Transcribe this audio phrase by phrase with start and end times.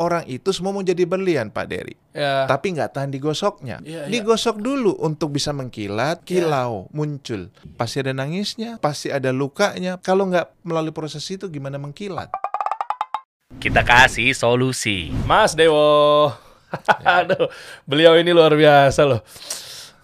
[0.00, 1.94] orang itu semua mau jadi berlian Pak Dery.
[2.16, 2.48] Ya.
[2.48, 3.84] Tapi nggak tahan digosoknya.
[3.84, 4.10] Iya, iya.
[4.10, 7.52] Digosok dulu untuk bisa mengkilat, kilau, muncul.
[7.76, 10.00] Pasti ada nangisnya, pasti ada lukanya.
[10.00, 12.32] Kalau nggak melalui proses itu gimana mengkilat?
[13.60, 15.12] Kita kasih solusi.
[15.28, 16.32] Mas Dewo.
[17.20, 17.52] Aduh,
[17.84, 19.20] beliau ini luar biasa loh.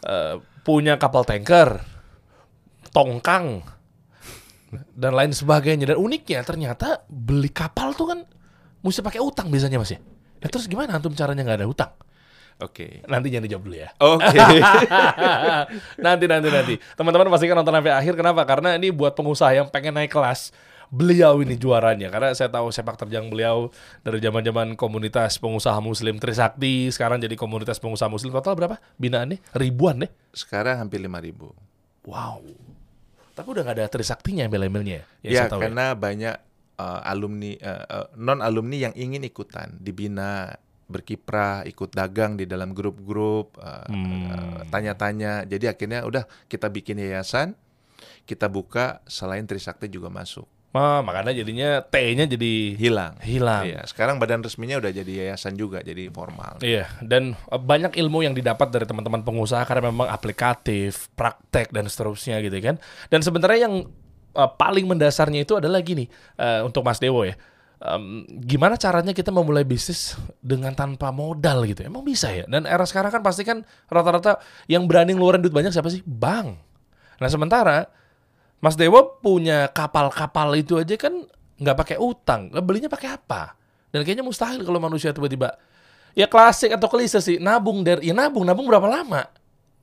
[0.04, 1.80] Eh, punya kapal tanker,
[2.92, 3.64] tongkang,
[4.92, 5.94] dan lain sebagainya.
[5.94, 8.20] Dan uniknya ternyata beli kapal tuh kan
[8.86, 9.98] mesti pakai utang biasanya mas ya.
[10.38, 11.90] Ya, terus gimana antum caranya nggak ada utang?
[12.56, 13.02] Oke.
[13.04, 13.90] Nanti jangan dijawab dulu ya.
[13.98, 14.38] Oke.
[16.06, 16.74] nanti nanti nanti.
[16.96, 18.14] Teman-teman pastikan nonton sampai akhir.
[18.16, 18.42] Kenapa?
[18.48, 20.56] Karena ini buat pengusaha yang pengen naik kelas.
[20.86, 23.74] Beliau ini juaranya karena saya tahu sepak terjang beliau
[24.06, 30.06] dari zaman-zaman komunitas pengusaha muslim Trisakti sekarang jadi komunitas pengusaha muslim total berapa binaannya ribuan
[30.06, 31.42] deh Sekarang hampir 5000
[32.06, 32.38] wow
[33.34, 35.64] tapi udah nggak ada Trisaktinya embel-embelnya ya, Ya, saya tahu ya.
[35.66, 36.34] karena banyak
[36.76, 37.56] uh, alumni
[38.16, 40.54] non alumni yang ingin ikutan dibina
[40.86, 44.30] berkiprah ikut dagang di dalam grup-grup uh, Hmm.
[44.30, 45.42] uh, tanya-tanya.
[45.42, 47.58] Jadi akhirnya udah kita bikin yayasan
[48.22, 50.46] kita buka selain Trisakti juga masuk.
[50.76, 53.16] Ah, makanya jadinya T-nya jadi hilang.
[53.24, 53.64] hilang.
[53.64, 56.60] Iya, sekarang badan resminya udah jadi yayasan juga jadi formal.
[56.60, 61.88] Iya, dan eh, banyak ilmu yang didapat dari teman-teman pengusaha karena memang aplikatif, praktek dan
[61.88, 62.76] seterusnya gitu kan.
[63.08, 63.88] Dan sebenarnya yang
[64.36, 66.06] eh, paling mendasarnya itu adalah gini
[66.36, 67.34] eh, untuk Mas Dewo ya.
[67.76, 71.84] Em, gimana caranya kita memulai bisnis dengan tanpa modal gitu?
[71.84, 72.48] Emang bisa ya?
[72.48, 76.00] Dan era sekarang kan pasti kan rata-rata yang berani ngeluarin duit banyak siapa sih?
[76.04, 76.56] Bank.
[77.20, 77.88] Nah sementara
[78.64, 81.28] Mas Dewo punya kapal-kapal itu aja kan
[81.60, 82.48] nggak pakai utang.
[82.64, 83.52] Belinya pakai apa?
[83.92, 85.56] Dan kayaknya mustahil kalau manusia tiba-tiba
[86.16, 89.28] ya klasik atau klise sih nabung dari ya nabung nabung berapa lama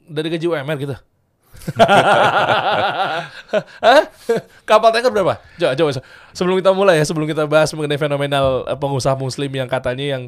[0.02, 0.98] dari gaji UMR gitu.
[3.84, 4.04] Hah?
[4.70, 5.40] Kapal tanker berapa?
[5.60, 5.90] Coba, coba
[6.36, 10.24] sebelum kita mulai ya, sebelum kita bahas mengenai fenomenal eh, pengusaha muslim yang katanya yang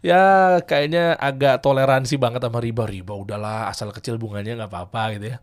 [0.00, 0.22] ya
[0.64, 5.38] kayaknya agak toleransi banget sama riba riba udahlah asal kecil bunganya nggak apa-apa gitu ya.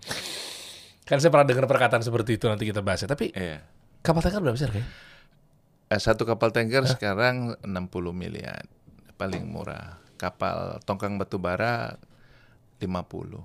[1.08, 3.08] Kan saya pernah dengar perkataan seperti itu nanti kita bahas ya.
[3.08, 3.62] Tapi Iya.
[4.02, 4.90] kapal tanker berapa sih harganya?
[5.88, 8.68] Eh, satu kapal tanker sekarang 60 miliar
[9.16, 11.96] paling murah kapal tongkang batu bara
[12.78, 13.42] 50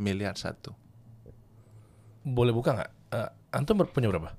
[0.00, 0.72] miliar satu
[2.20, 2.90] Boleh buka nggak?
[3.12, 4.32] Eh, antum punya berapa?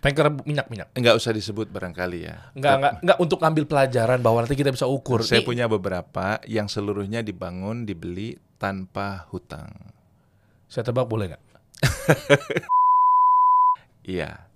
[0.00, 0.96] Tanker minyak-minyak.
[0.96, 4.88] nggak usah disebut barangkali ya Nggak, nggak, nggak untuk ngambil pelajaran bahwa nanti kita bisa
[4.88, 5.20] ukur.
[5.20, 9.68] Saya Nih, punya beberapa yang seluruhnya dibangun, dibeli tanpa hutang.
[10.66, 11.42] saya tebak boleh nggak?
[14.00, 14.48] Iya.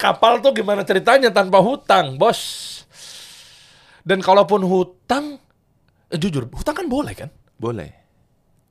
[0.00, 2.40] Kapal tuh gimana ceritanya tanpa hutang, bos?
[4.00, 5.36] Dan kalaupun hutang,
[6.08, 7.28] eh, jujur, hutang kan boleh kan?
[7.60, 7.99] Boleh.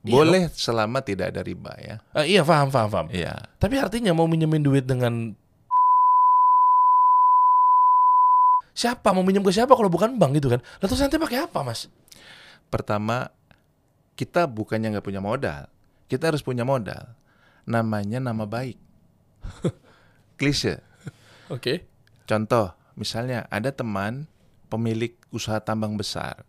[0.00, 2.00] Iya Boleh selama tidak ada riba ya.
[2.16, 3.06] Eh, iya, paham, paham, paham.
[3.12, 3.36] Iya.
[3.60, 5.36] Tapi artinya mau minjemin duit dengan
[8.72, 9.12] siapa?
[9.12, 10.64] Mau minjem ke siapa kalau bukan bank gitu kan?
[10.80, 11.92] Lalu terus nanti pakai apa, mas?
[12.72, 13.28] Pertama,
[14.16, 15.68] kita bukannya nggak punya modal.
[16.08, 17.12] Kita harus punya modal.
[17.68, 18.80] Namanya nama baik.
[20.40, 20.80] Klise.
[21.52, 21.84] Oke.
[22.24, 24.24] Contoh, misalnya ada teman
[24.72, 26.48] pemilik usaha tambang besar.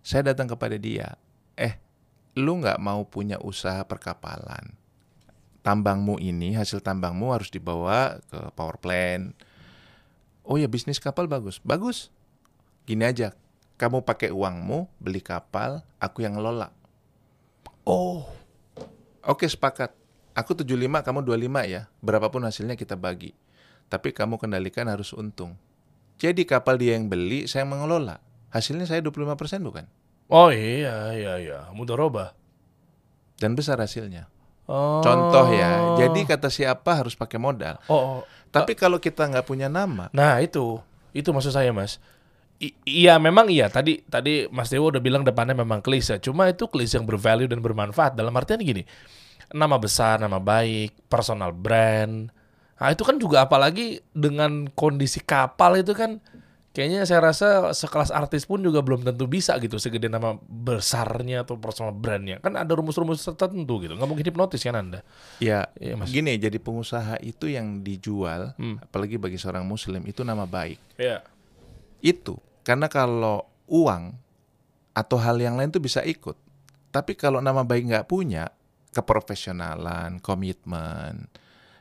[0.00, 1.20] Saya datang kepada dia,
[1.58, 1.76] eh,
[2.38, 4.74] lu nggak mau punya usaha perkapalan?
[5.62, 9.36] Tambangmu ini, hasil tambangmu harus dibawa ke power plant.
[10.42, 11.62] Oh ya, bisnis kapal bagus.
[11.62, 12.10] Bagus.
[12.82, 13.30] Gini aja,
[13.78, 16.74] kamu pakai uangmu, beli kapal, aku yang ngelola.
[17.86, 18.26] Oh,
[19.22, 19.94] Oke, sepakat.
[20.34, 21.86] Aku 75, kamu 25 ya.
[22.02, 23.30] Berapapun hasilnya kita bagi.
[23.86, 25.54] Tapi kamu kendalikan harus untung.
[26.18, 28.18] Jadi kapal dia yang beli, saya yang mengelola.
[28.50, 29.86] Hasilnya saya 25% bukan?
[30.32, 31.58] Oh iya, iya, iya.
[31.76, 32.32] Mudoroba.
[33.36, 34.32] Dan besar hasilnya.
[34.64, 35.04] Oh.
[35.04, 37.76] Contoh ya, jadi kata siapa harus pakai modal.
[37.90, 38.22] Oh, oh.
[38.48, 40.78] Tapi kalau kita nggak punya nama, Nah itu,
[41.12, 42.00] itu maksud saya mas.
[42.62, 43.66] I- iya memang iya.
[43.66, 46.22] Tadi tadi Mas Dewo udah bilang depannya memang klise.
[46.22, 48.14] Cuma itu klise yang bervalue dan bermanfaat.
[48.14, 48.86] Dalam artian gini,
[49.50, 52.30] nama besar, nama baik, personal brand.
[52.78, 56.22] Nah itu kan juga apalagi dengan kondisi kapal itu kan
[56.72, 61.60] kayaknya saya rasa sekelas artis pun juga belum tentu bisa gitu segede nama besarnya atau
[61.60, 62.40] personal brandnya.
[62.40, 63.92] Kan ada rumus-rumus tertentu gitu.
[63.92, 65.00] Nggak mungkin hipnotis kan anda?
[65.38, 66.08] ya Iya, Mas.
[66.08, 68.80] gini, jadi pengusaha itu yang dijual, Hmm.
[68.80, 70.80] apalagi bagi seorang muslim, itu nama baik.
[70.96, 71.20] Iya.
[72.00, 72.40] Itu.
[72.64, 74.16] Karena kalau uang
[74.92, 76.36] atau hal yang lain tuh bisa ikut.
[76.92, 78.48] Tapi kalau nama baik nggak punya,
[78.92, 81.28] keprofesionalan, komitmen,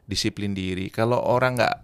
[0.07, 0.88] disiplin diri.
[0.88, 1.75] Kalau orang nggak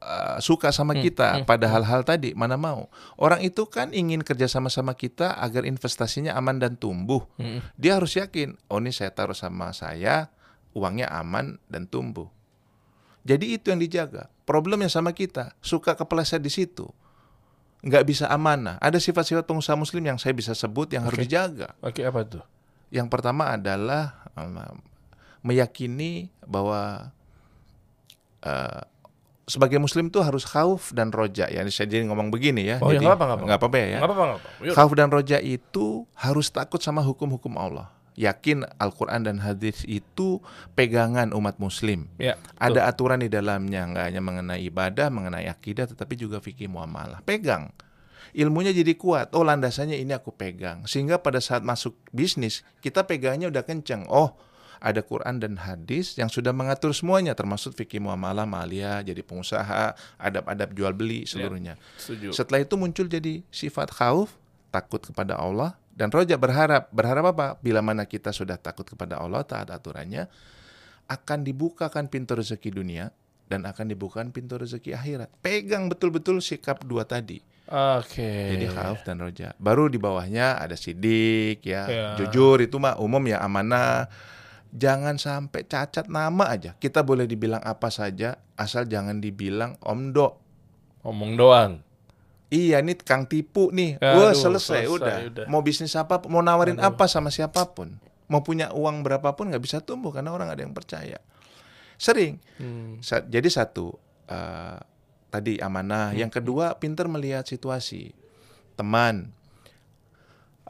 [0.00, 2.88] uh, suka sama Hmm, kita hmm, pada hal-hal tadi, mana mau?
[3.20, 7.24] Orang itu kan ingin kerja sama-sama kita agar investasinya aman dan tumbuh.
[7.36, 7.60] Mm-mm.
[7.76, 10.32] Dia harus yakin, oh ini saya taruh sama saya,
[10.72, 12.28] uangnya aman dan tumbuh.
[13.22, 14.32] Jadi itu yang dijaga.
[14.48, 16.88] Problemnya sama kita, suka kepleset di situ.
[17.80, 18.76] nggak bisa amanah.
[18.76, 21.24] Ada sifat-sifat pengusaha muslim yang saya bisa sebut yang harus Oke.
[21.24, 21.72] dijaga.
[21.80, 22.44] Oke, apa tuh?
[22.92, 24.84] Yang pertama adalah um,
[25.40, 27.08] meyakini bahwa
[28.44, 28.80] eh,
[29.50, 31.50] sebagai muslim tuh harus khauf dan roja.
[31.50, 32.76] Ya, saya jadi ngomong begini ya.
[32.78, 33.76] Oh, ya, Jadi, apa-apa, nggak apa-apa.
[33.82, 33.98] ya.
[33.98, 34.36] Nggak apa-apa.
[34.70, 37.90] Khauf dan roja itu harus takut sama hukum-hukum Allah.
[38.14, 40.38] Yakin Al-Quran dan hadis itu
[40.78, 42.06] pegangan umat muslim.
[42.20, 47.24] Ya, Ada aturan di dalamnya, nggak hanya mengenai ibadah, mengenai akidah, tetapi juga fikih muamalah.
[47.26, 47.72] Pegang.
[48.30, 49.34] Ilmunya jadi kuat.
[49.34, 50.86] Oh, landasannya ini aku pegang.
[50.86, 54.06] Sehingga pada saat masuk bisnis, kita pegangnya udah kenceng.
[54.06, 54.38] Oh,
[54.80, 60.72] ada Quran dan hadis yang sudah mengatur semuanya, termasuk fikih muamalah, maliyah, jadi pengusaha, adab-adab
[60.72, 61.76] jual beli, seluruhnya.
[62.00, 62.32] setuju.
[62.32, 64.32] Setelah itu muncul jadi sifat khauf,
[64.72, 66.88] takut kepada Allah, dan roja berharap.
[66.90, 67.46] Berharap apa?
[67.60, 70.32] Bila mana kita sudah takut kepada Allah, taat aturannya,
[71.06, 73.12] akan dibukakan pintu rezeki dunia,
[73.50, 75.28] dan akan dibukakan pintu rezeki akhirat.
[75.44, 77.42] Pegang betul-betul sikap dua tadi.
[77.70, 78.56] Oke.
[78.56, 79.54] Jadi khauf dan roja.
[79.60, 82.06] Baru di bawahnya ada sidik, ya, Ya.
[82.18, 84.08] jujur itu mah umum ya amanah.
[84.70, 86.78] Jangan sampai cacat nama aja.
[86.78, 90.38] Kita boleh dibilang apa saja, asal jangan dibilang omdo.
[91.02, 91.72] Ngomong doang.
[92.50, 93.98] Iya nih Kang tipu nih.
[93.98, 95.16] Aduh, Wah selesai, selesai, udah.
[95.30, 95.44] udah.
[95.46, 97.98] Mau bisnis apa, mau nawarin apa sama siapa pun.
[98.30, 101.18] Mau punya uang berapapun nggak bisa tumbuh karena orang ada yang percaya.
[101.98, 102.38] Sering.
[102.58, 102.98] Hmm.
[103.02, 103.94] Sa- Jadi satu
[104.30, 104.78] eh,
[105.30, 106.14] tadi amanah.
[106.14, 106.26] Hmm.
[106.26, 108.14] Yang kedua pinter melihat situasi.
[108.78, 109.34] Teman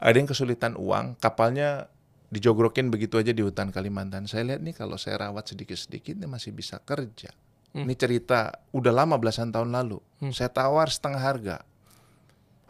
[0.01, 1.85] ada yang kesulitan uang, kapalnya
[2.31, 4.25] dijogrokin begitu aja di hutan Kalimantan.
[4.25, 7.29] Saya lihat nih kalau saya rawat sedikit-sedikit dia masih bisa kerja.
[7.75, 7.83] Hmm.
[7.87, 9.99] Ini cerita udah lama belasan tahun lalu.
[10.31, 11.57] Saya tawar setengah harga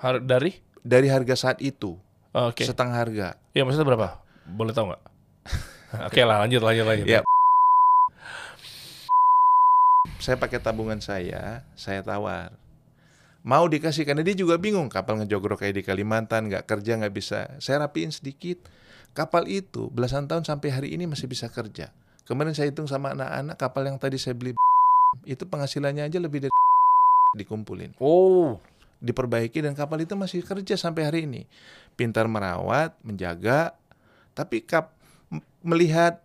[0.02, 0.58] Har- dari?
[0.82, 1.94] dari harga saat itu
[2.34, 2.66] Oke.
[2.66, 3.28] setengah harga.
[3.54, 4.18] Ya maksudnya berapa?
[4.50, 5.04] Boleh tahu nggak?
[6.10, 7.06] Oke lah, lanjut, lanjut, lanjut.
[7.06, 7.22] Ya.
[10.22, 12.54] Saya pakai tabungan saya, saya tawar.
[13.42, 17.58] Mau dikasih karena dia juga bingung kapal ngejogrok kayak di Kalimantan nggak kerja nggak bisa.
[17.58, 18.70] Saya rapiin sedikit.
[19.12, 21.92] Kapal itu belasan tahun sampai hari ini masih bisa kerja.
[22.24, 24.56] Kemarin saya hitung sama anak-anak kapal yang tadi saya beli
[25.28, 26.54] itu penghasilannya aja lebih dari
[27.38, 27.92] dikumpulin.
[28.00, 28.60] Oh,
[28.98, 31.44] diperbaiki dan kapal itu masih kerja sampai hari ini.
[31.94, 33.76] Pintar merawat, menjaga,
[34.32, 34.96] tapi kap
[35.60, 36.24] melihat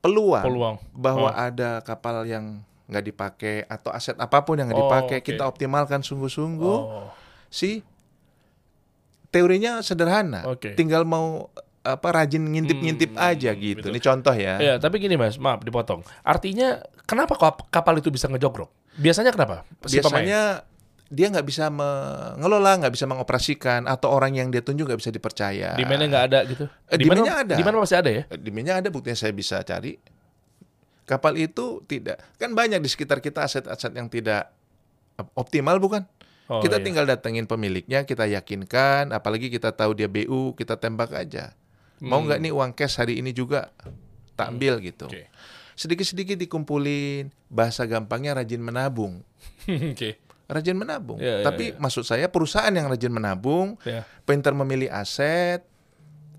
[0.00, 0.76] peluang, peluang.
[0.92, 1.38] bahwa Oh.
[1.38, 5.26] ada kapal yang nggak dipakai atau aset apa pun yang nggak Oh, dipakai oke.
[5.26, 6.78] kita optimalkan sungguh-sungguh.
[6.82, 7.08] Oh,
[7.48, 7.86] Si
[9.30, 10.74] teorinya sederhana, Oke.
[10.74, 11.46] tinggal mau
[11.84, 13.84] apa rajin ngintip-ngintip Hmm, aja gitu.
[13.84, 13.92] betul.
[13.92, 14.54] Ini contoh ya.
[14.56, 16.00] Ya, tapi gini mas, maaf dipotong.
[16.24, 18.72] Artinya, kenapa kap- kapal itu bisa ngejogrok?
[18.96, 19.68] Biasanya kenapa?
[19.84, 20.24] Si pemain?
[20.24, 20.40] Biasanya
[21.12, 25.76] dia nggak bisa mengelola, nggak bisa mengoperasikan, atau orang yang dia tunjuk nggak bisa dipercaya.
[25.76, 26.64] Demand-nya nggak ada gitu?
[26.88, 27.54] Eh, demand-nya ada.
[27.54, 28.22] Di mana masih ada ya?
[28.32, 30.00] Demandnya ada buktinya saya bisa cari.
[31.04, 34.48] Kapal itu tidak kan banyak di sekitar kita aset-aset yang tidak
[35.36, 36.08] optimal bukan?
[36.44, 36.84] Oh, kita iya.
[36.84, 41.52] tinggal datengin pemiliknya, kita yakinkan, apalagi kita tahu dia BU, kita tembak aja.
[42.00, 42.26] Mau Hmm.
[42.26, 43.70] nggak nih uang cash hari ini juga
[44.34, 45.06] tak ambil gitu.
[45.06, 45.30] Oke.
[45.74, 49.22] Sedikit-sedikit dikumpulin, bahasa gampangnya rajin menabung.
[49.92, 50.18] Oke.
[50.44, 51.18] Rajin menabung.
[51.18, 51.78] Ya, ya, Tapi ya.
[51.78, 54.04] maksud saya perusahaan yang rajin menabung, Ya.
[54.22, 55.64] pintar memilih aset,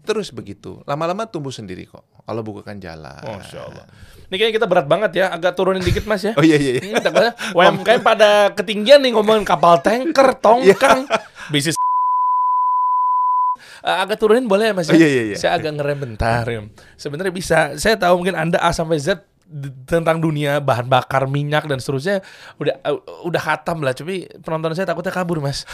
[0.03, 0.79] terus begitu.
[0.85, 2.05] Lama-lama tumbuh sendiri kok.
[2.25, 3.21] Allah bukakan jalan.
[3.21, 3.85] Masya Allah.
[4.25, 6.33] Ini kayaknya kita berat banget ya, agak turunin dikit mas ya.
[6.39, 6.81] Oh iya iya.
[6.81, 6.97] iya.
[6.97, 11.05] Hmm, UMKM pada ketinggian nih ngomongin kapal tanker, tongkang,
[11.49, 11.74] bisnis.
[13.85, 14.97] Eh, agak turunin boleh ya mas ya?
[14.97, 15.37] Oh, iya, iya, iya.
[15.37, 16.65] Saya agak ngerem bentar ya.
[16.97, 17.77] Sebenarnya bisa.
[17.77, 19.21] Saya tahu mungkin anda A sampai Z
[19.85, 22.25] tentang dunia bahan bakar minyak dan seterusnya
[22.57, 22.97] udah uh,
[23.29, 23.93] udah hatam lah.
[23.93, 25.69] Tapi penonton saya takutnya kabur mas.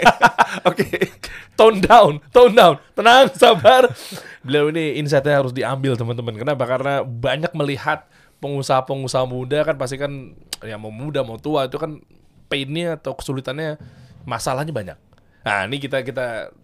[0.68, 0.88] Oke.
[1.60, 3.92] tone down, tone down, tenang, sabar.
[4.40, 6.40] Beliau ini insightnya harus diambil teman-teman.
[6.40, 6.64] Kenapa?
[6.64, 8.08] Karena banyak melihat
[8.40, 10.32] pengusaha-pengusaha muda kan pasti kan
[10.64, 12.00] ya mau muda mau tua itu kan
[12.48, 13.76] painnya atau kesulitannya
[14.24, 14.96] masalahnya banyak.
[15.44, 16.56] Nah ini kita kita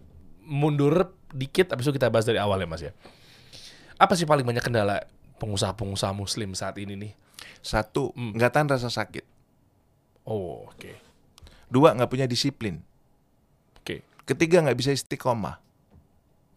[0.47, 2.95] mundur dikit, habis itu kita bahas dari awal ya mas ya.
[3.99, 5.03] Apa sih paling banyak kendala
[5.37, 7.11] pengusaha-pengusaha muslim saat ini nih?
[7.59, 8.31] Satu, Hmm.
[8.33, 9.27] nggak tahan rasa sakit.
[10.23, 10.91] Oh oke,
[11.67, 12.79] Dua, nggak punya disiplin.
[13.77, 13.99] oke.
[14.23, 15.59] Ketiga, nggak bisa istiqomah.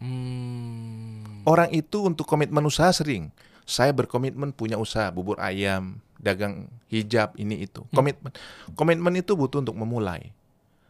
[0.00, 3.32] Hmm, Orang itu untuk komitmen usaha sering.
[3.68, 7.84] Saya berkomitmen punya usaha, bubur ayam, dagang hijab, ini itu.
[7.90, 7.96] Hmm.
[7.96, 8.32] Komitmen.
[8.74, 10.32] Komitmen itu butuh untuk memulai.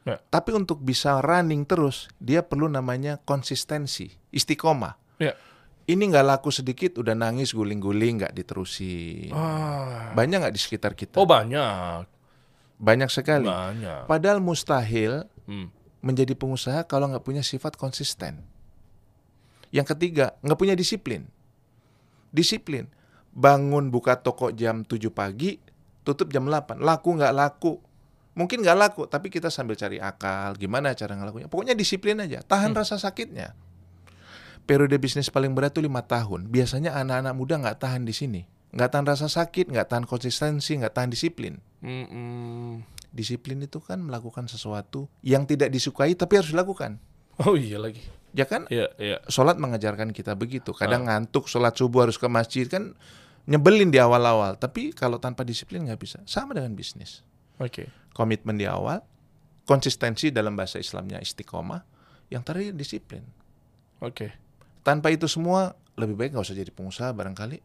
[0.03, 0.17] Ya.
[0.27, 4.97] Tapi untuk bisa running terus, dia perlu namanya konsistensi, istiqomah.
[5.19, 5.37] ya.
[5.85, 9.35] Ini nggak laku sedikit, udah nangis guling-guling, nggak diterusin.
[9.35, 10.15] Ah.
[10.15, 11.19] Banyak nggak di sekitar kita?
[11.19, 12.07] Oh banyak,
[12.79, 13.45] Banyak sekali.
[13.45, 14.07] banyak.
[14.07, 15.67] Padahal mustahil Hmm.
[15.99, 18.41] menjadi pengusaha kalau nggak punya sifat konsisten.
[19.69, 21.27] Yang ketiga, nggak punya disiplin.
[22.31, 22.87] Disiplin.
[23.31, 25.59] Bangun buka toko jam 7 pagi,
[26.03, 26.79] tutup jam 8.
[26.79, 27.83] Laku nggak laku.
[28.41, 31.45] Mungkin nggak laku, tapi kita sambil cari akal, gimana cara ngelakunya.
[31.53, 33.53] Pokoknya disiplin aja, tahan rasa sakitnya.
[34.65, 36.49] Periode bisnis paling berat tuh lima tahun.
[36.49, 40.97] Biasanya anak-anak muda nggak tahan di sini, nggak tahan rasa sakit, nggak tahan konsistensi, nggak
[40.97, 41.61] tahan disiplin.
[41.85, 42.81] Mm-mm.
[43.13, 46.97] Disiplin itu kan melakukan sesuatu yang tidak disukai tapi harus dilakukan.
[47.45, 48.01] Oh iya lagi.
[48.31, 48.71] Ya kan?
[48.71, 49.19] Iya, iya.
[49.27, 50.71] Sholat mengajarkan kita begitu.
[50.71, 52.95] Kadang ngantuk, sholat subuh harus ke masjid kan
[53.51, 54.55] nyebelin di awal-awal.
[54.55, 56.19] Tapi kalau tanpa disiplin nggak bisa.
[56.31, 57.27] Sama dengan bisnis.
[57.61, 57.87] Oke.
[58.11, 59.05] Komitmen di awal,
[59.69, 61.85] konsistensi dalam bahasa Islamnya istiqomah,
[62.33, 63.23] yang terakhir disiplin.
[64.01, 64.33] Oke.
[64.81, 67.59] Tanpa itu semua lebih baik nggak usah jadi pengusaha barangkali.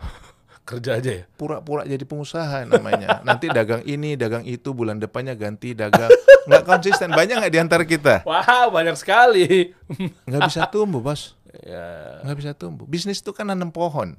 [0.70, 1.24] Kerja aja ya.
[1.34, 3.18] Pura-pura jadi pengusaha namanya.
[3.26, 6.08] Nanti dagang ini, dagang itu, bulan depannya ganti dagang.
[6.46, 7.10] Nggak konsisten.
[7.10, 8.22] Banyak nggak di antara kita?
[8.22, 9.74] Wah, banyak sekali.
[10.30, 11.34] Nggak bisa tumbuh, bos.
[11.66, 12.22] ya.
[12.22, 12.86] nggak bisa tumbuh.
[12.86, 14.14] Bisnis itu kan nanam pohon,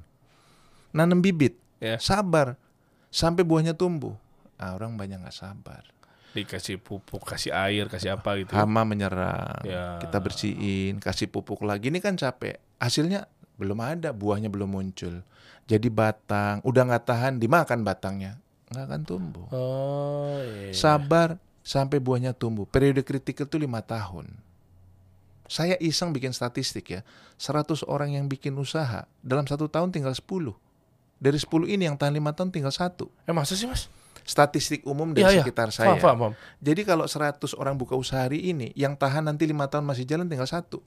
[0.92, 1.96] nanam bibit, Ya.
[1.98, 2.54] sabar
[3.08, 4.14] sampai buahnya tumbuh.
[4.62, 5.82] Ah, orang banyak nggak sabar.
[6.32, 8.54] Dikasih pupuk, kasih air, kasih apa gitu.
[8.54, 9.98] Hama menyerang, Ya.
[9.98, 11.90] kita bersihin, kasih pupuk lagi.
[11.90, 12.62] Ini kan capek.
[12.78, 13.26] Hasilnya
[13.58, 15.26] belum ada, buahnya belum muncul.
[15.66, 18.38] Jadi batang, udah nggak tahan, dimakan batangnya,
[18.70, 19.46] nggak akan tumbuh.
[19.50, 20.70] Oh, iya.
[20.72, 22.64] Sabar sampai buahnya tumbuh.
[22.64, 24.30] Periode kritikal itu lima tahun.
[25.52, 27.00] Saya iseng bikin statistik ya.
[27.36, 30.56] 100 orang yang bikin usaha dalam satu tahun tinggal 10.
[31.20, 33.12] Dari 10 ini yang tahan lima tahun tinggal satu.
[33.28, 33.92] Eh masa sih mas?
[34.22, 35.42] Statistik umum dari iya.
[35.42, 35.98] sekitar saya.
[35.98, 36.32] paham, paham.
[36.62, 40.30] Jadi kalau 100 orang buka usaha hari ini, yang tahan nanti lima tahun masih jalan
[40.30, 40.78] tinggal satu.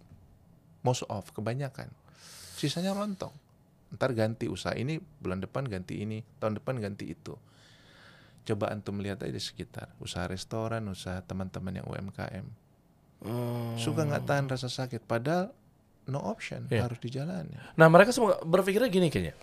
[0.85, 1.91] Most of, kebanyakan.
[2.55, 3.35] Sisanya rontok.
[3.91, 7.35] Ntar ganti usaha ini, bulan depan ganti ini, tahun depan ganti itu.
[8.45, 9.91] Coba antum lihat aja di sekitar.
[9.97, 12.45] Usaha restoran, usaha teman-teman yang UMKM.
[13.25, 13.73] Hmm.
[13.75, 15.01] Suka nggak tahan rasa sakit.
[15.03, 15.49] Padahal
[16.05, 16.85] no option, Iya.
[16.85, 17.57] harus dijalani.
[17.73, 19.33] Nah mereka semua berpikirnya gini kayaknya.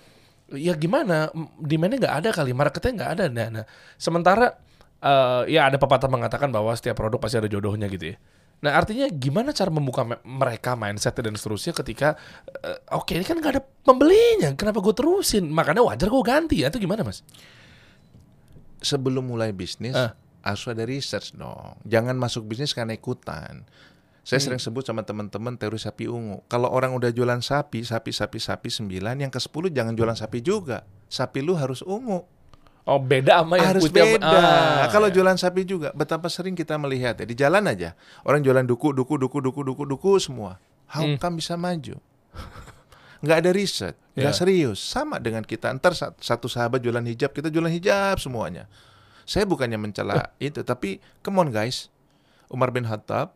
[0.55, 1.33] Ya gimana?
[1.59, 3.25] Demandnya nggak ada kali, marketnya nggak ada.
[3.29, 3.65] Nah, nah.
[3.97, 4.57] sementara
[5.03, 8.17] eh, ya ada pepatah mengatakan bahwa setiap produk pasti ada jodohnya gitu ya.
[8.63, 12.15] Nah artinya gimana cara membuka me- mereka mindset dan seterusnya ketika
[12.63, 15.51] eh, oke ini kan nggak ada pembelinya, kenapa gue terusin?
[15.51, 17.27] Makanya wajar gue ganti ya itu gimana mas?
[18.83, 20.15] Sebelum mulai bisnis, Ah.
[20.43, 21.79] harus ada research dong.
[21.87, 23.63] Jangan masuk bisnis karena ikutan.
[24.23, 24.55] Saya Hmm.
[24.55, 26.47] sering sebut sama teman-teman teori sapi ungu.
[26.47, 30.39] Kalau orang udah jualan sapi, sapi, sapi, sapi 9, yang ke 10 jangan jualan sapi
[30.39, 30.87] juga.
[31.07, 32.23] Sapi lu harus ungu.
[32.83, 34.27] Oh beda sama yang harus putih beda.
[34.27, 35.15] Ah, Kalau ya.
[35.15, 37.95] jualan sapi juga, betapa sering kita melihat ya di jalan aja.
[38.23, 40.59] Orang jualan duku, duku, duku, duku, duku, duku semua.
[40.87, 41.15] How Hmm.
[41.17, 41.99] come bisa maju?
[43.23, 44.39] Nggak ada riset, nggak Ya.
[44.39, 44.83] serius.
[44.83, 45.71] Sama dengan kita.
[45.71, 48.67] Ntar sa- satu sahabat jualan hijab, kita jualan hijab semuanya.
[49.23, 51.87] Saya bukannya mencela itu, tapi come on guys.
[52.51, 53.31] Umar bin Khattab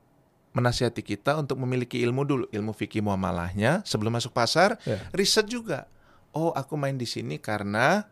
[0.57, 5.05] menasihati kita untuk memiliki ilmu dulu, ilmu fikih muamalahnya sebelum masuk pasar, Ya.
[5.13, 5.85] riset juga.
[6.33, 8.09] Oh, aku main di sini karena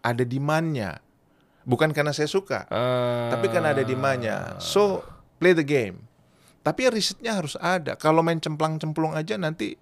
[0.00, 1.00] ada demand-nya.
[1.64, 3.32] Bukan karena saya suka, Ah.
[3.32, 4.60] tapi karena ada demand-nya.
[4.60, 5.00] So,
[5.40, 6.04] play the game.
[6.60, 7.96] Tapi risetnya harus ada.
[7.96, 9.74] Kalau main cemplang-cemplung aja nanti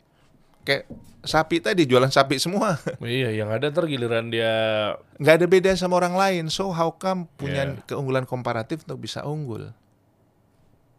[0.61, 0.87] kayak
[1.25, 2.77] sapi tadi jualan sapi semua.
[3.01, 4.53] Iya, yang ada ntar giliran dia
[5.17, 6.45] nggak ada beda sama orang lain.
[6.49, 7.85] So, how come punya Yeah.
[7.85, 9.73] keunggulan komparatif untuk bisa unggul?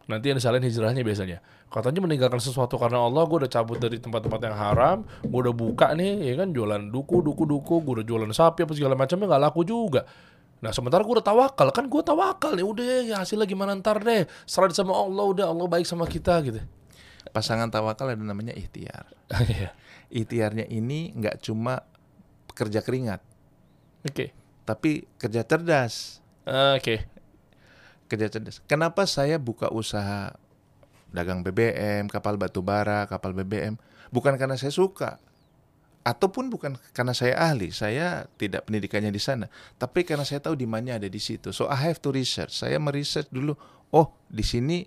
[0.10, 1.38] Nanti yang disalahin hijrahnya biasanya.
[1.72, 5.96] Katanya meninggalkan sesuatu karena Allah, gue udah cabut dari tempat-tempat yang haram, gue udah buka
[5.96, 9.44] nih, ya kan jualan duku, duku, duku, gue udah jualan sapi apa segala macamnya nggak
[9.48, 10.04] laku juga.
[10.62, 14.28] Nah sementara gue udah tawakal, kan gue tawakal nih, udah ya hasilnya gimana ntar deh,
[14.44, 16.60] serah sama Allah, udah Allah baik sama kita gitu.
[17.32, 19.08] Pasangan tawakal ada namanya ikhtiar.
[19.48, 19.72] Iya.
[20.12, 21.88] Ikhtiarnya ini nggak cuma
[22.52, 23.24] kerja keringat,
[24.04, 24.36] Oke,
[24.68, 26.20] tapi kerja cerdas.
[26.44, 27.08] oke,
[28.12, 28.60] kerja cerdas.
[28.68, 30.36] Kenapa saya buka usaha
[31.16, 33.80] dagang BBM, kapal batu bara, kapal BBM?
[34.12, 35.24] Bukan karena saya suka,
[36.04, 37.72] ataupun bukan karena saya ahli.
[37.72, 39.48] Saya tidak pendidikannya di sana,
[39.80, 41.56] tapi karena saya tahu di mana ada di situ.
[41.56, 42.52] So I have to research.
[42.52, 43.56] Saya meresearch dulu.
[43.96, 44.84] Oh, di sini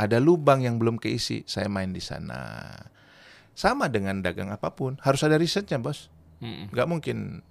[0.00, 1.44] ada lubang yang belum keisi.
[1.44, 2.72] Saya main di sana.
[3.54, 6.10] Sama dengan dagang apa pun, harus ada risetnya, bos.
[6.42, 6.74] Mm-mm.
[6.74, 7.44] Nggak mungkin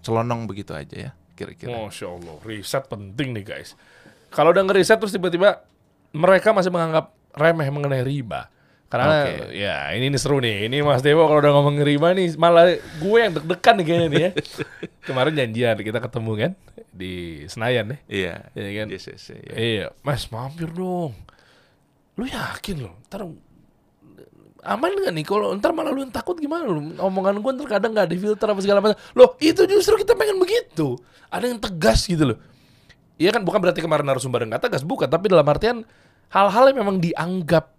[0.00, 1.76] celonong begitu aja ya, kira-kira.
[1.76, 3.76] Masya Allah, riset penting nih guys.
[4.32, 5.62] Kalau udah ngeriset terus tiba-tiba
[6.16, 8.48] mereka masih menganggap remeh mengenai riba.
[8.92, 9.56] Karena Oke.
[9.56, 10.68] ya ini, ini seru nih.
[10.68, 14.20] Ini Mas Dewo kalau udah ngomong riba nih malah gue yang deg-degan nih kayaknya nih
[14.20, 14.30] ya.
[15.08, 16.52] Kemarin janjian kita ketemu kan
[16.92, 18.00] di Senayan nih.
[18.04, 18.86] Iya, Iya kan?
[18.92, 19.54] Yes, yes, yes, iya.
[19.56, 21.16] Iya, Mas mampir dong.
[22.20, 23.00] Lu yakin loh?
[23.08, 23.24] Ntar
[24.62, 25.24] aman gak nih?
[25.24, 26.92] Kalau ntar malah lu yang takut gimana lu?
[27.00, 29.00] Omongan gue ntar kadang gak ada filter apa segala macam.
[29.16, 31.00] Loh itu justru kita pengen begitu.
[31.32, 32.38] Ada yang tegas gitu loh.
[33.20, 35.08] Iya kan bukan berarti kemarin narasumber nggak tegas, bukan.
[35.08, 35.84] Tapi dalam artian
[36.32, 37.70] hal-hal yang memang dianggap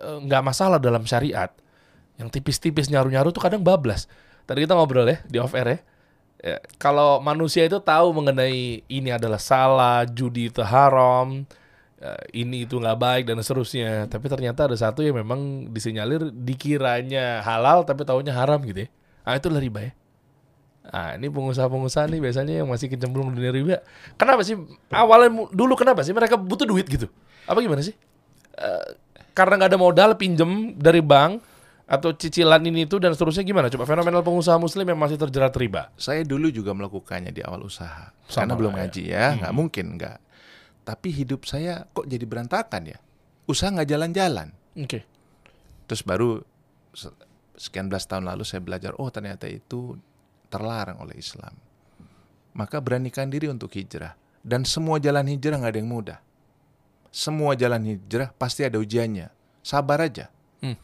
[0.00, 1.50] eh, nggak masalah dalam syariat.
[2.18, 4.10] Yang tipis-tipis nyaru-nyaru tuh kadang bablas.
[4.44, 5.78] Tadi kita ngobrol ya di off air ya.
[6.42, 11.46] Ya, kalau manusia itu tahu mengenai ini adalah salah, judi itu haram,
[12.02, 14.10] eh, ini itu nggak baik dan seterusnya.
[14.10, 18.88] Tapi ternyata ada satu yang memang disinyalir dikiranya halal tapi taunya haram gitu ya.
[19.22, 19.92] Ah itu adalah riba ya.
[20.82, 23.78] Ah ini pengusaha-pengusaha nih biasanya yang masih kecemplung dunia riba.
[24.18, 24.58] Kenapa sih
[24.90, 27.06] awalnya dulu kenapa sih mereka butuh duit gitu?
[27.46, 27.94] Apa gimana sih?
[28.58, 28.88] Eh,
[29.30, 31.38] karena nggak ada modal pinjem dari bank
[31.86, 33.70] atau cicilan ini itu dan seterusnya gimana?
[33.70, 35.94] Coba fenomenal pengusaha muslim yang masih terjerat riba.
[35.94, 38.10] Saya dulu juga melakukannya di awal usaha.
[38.26, 38.78] Sama Karena belum ya.
[38.82, 40.18] ngaji ya, nggak mungkin nggak.
[40.82, 42.98] Tapi hidup saya kok jadi berantakan ya.
[43.46, 44.50] Usaha nggak jalan-jalan.
[44.74, 45.06] Oke.
[45.86, 46.42] Terus baru
[46.90, 47.14] se-
[47.54, 49.94] sekian belas tahun lalu saya belajar, oh ternyata itu
[50.52, 51.56] terlarang oleh Islam.
[52.52, 54.12] Maka beranikan diri untuk hijrah.
[54.44, 56.18] Dan semua jalan hijrah nggak ada yang mudah.
[57.08, 59.32] Semua jalan hijrah pasti ada ujiannya.
[59.64, 60.28] Sabar aja.
[60.60, 60.76] Hmm.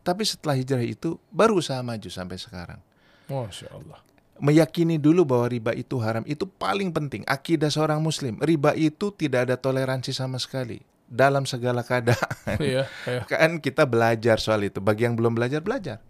[0.00, 2.80] Tapi setelah hijrah itu baru usaha maju sampai sekarang.
[3.28, 4.00] Masya Allah.
[4.40, 7.20] Meyakini dulu bahwa riba itu haram itu paling penting.
[7.28, 8.40] Akidah seorang muslim.
[8.40, 10.80] Riba itu tidak ada toleransi sama sekali.
[11.10, 12.56] Dalam segala keadaan.
[12.56, 13.22] Iya, iya.
[13.30, 14.80] Kan kita belajar soal itu.
[14.80, 16.00] Bagi yang belum belajar, belajar.